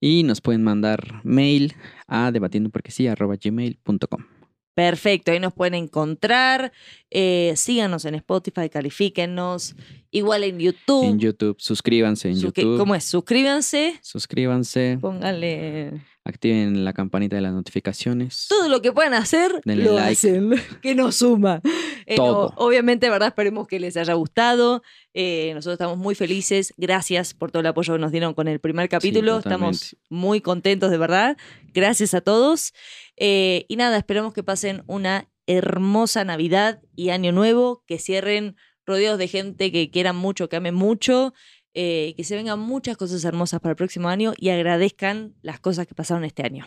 [0.00, 1.76] y nos pueden mandar mail
[2.08, 4.35] a debatiendo porque sí arroba gmail.com.
[4.76, 6.70] Perfecto, ahí nos pueden encontrar.
[7.10, 9.74] Eh, síganos en Spotify, califíquennos.
[10.10, 11.02] Igual en YouTube.
[11.06, 12.76] En YouTube, suscríbanse en Suscri- YouTube.
[12.78, 13.04] ¿Cómo es?
[13.04, 18.46] Suscríbanse, Suscríbanse, pónganle activen la campanita de las notificaciones.
[18.48, 20.12] todo lo que puedan hacer, Denle lo like.
[20.12, 20.50] hacen,
[20.82, 21.60] que nos suma.
[22.06, 22.52] Eh, no, Todo.
[22.56, 23.28] obviamente, ¿verdad?
[23.28, 24.82] Esperemos que les haya gustado.
[25.14, 26.74] Eh, nosotros estamos muy felices.
[26.76, 29.38] Gracias por todo el apoyo que nos dieron con el primer capítulo.
[29.38, 31.36] estamos muy contentos, de verdad.
[31.72, 32.72] Gracias a todos.
[33.16, 39.18] Eh, y nada, esperamos que pasen una hermosa Navidad y Año Nuevo, que cierren rodeados
[39.18, 41.34] de gente que quieran mucho, que amen mucho.
[41.78, 45.86] Eh, que se vengan muchas cosas hermosas para el próximo año y agradezcan las cosas
[45.86, 46.66] que pasaron este año.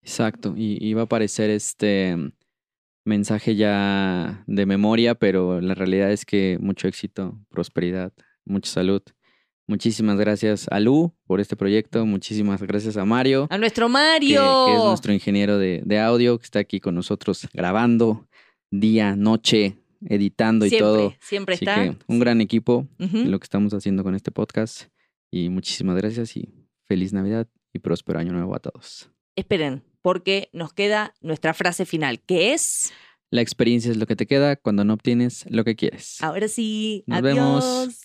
[0.00, 2.16] Exacto, y, y va a aparecer este
[3.04, 8.12] mensaje ya de memoria, pero la realidad es que mucho éxito, prosperidad,
[8.44, 9.02] mucha salud.
[9.66, 14.66] Muchísimas gracias a Lu por este proyecto, muchísimas gracias a Mario, A nuestro que, Mario.
[14.66, 18.28] que es nuestro ingeniero de, de audio, que está aquí con nosotros grabando
[18.70, 19.78] día, noche,
[20.08, 21.14] editando y siempre, todo.
[21.20, 21.82] siempre Así está.
[21.82, 23.18] que un gran equipo Ujú.
[23.24, 24.84] lo que estamos haciendo con este podcast.
[25.30, 26.48] Y muchísimas gracias y
[26.84, 29.10] feliz Navidad y próspero año nuevo a todos.
[29.36, 32.92] Esperen, porque nos queda nuestra frase final, que es,
[33.30, 36.22] La experiencia es lo que te queda cuando no obtienes lo que quieres.
[36.22, 37.34] ahora sí, Nos adiós.
[37.34, 38.00] vemos.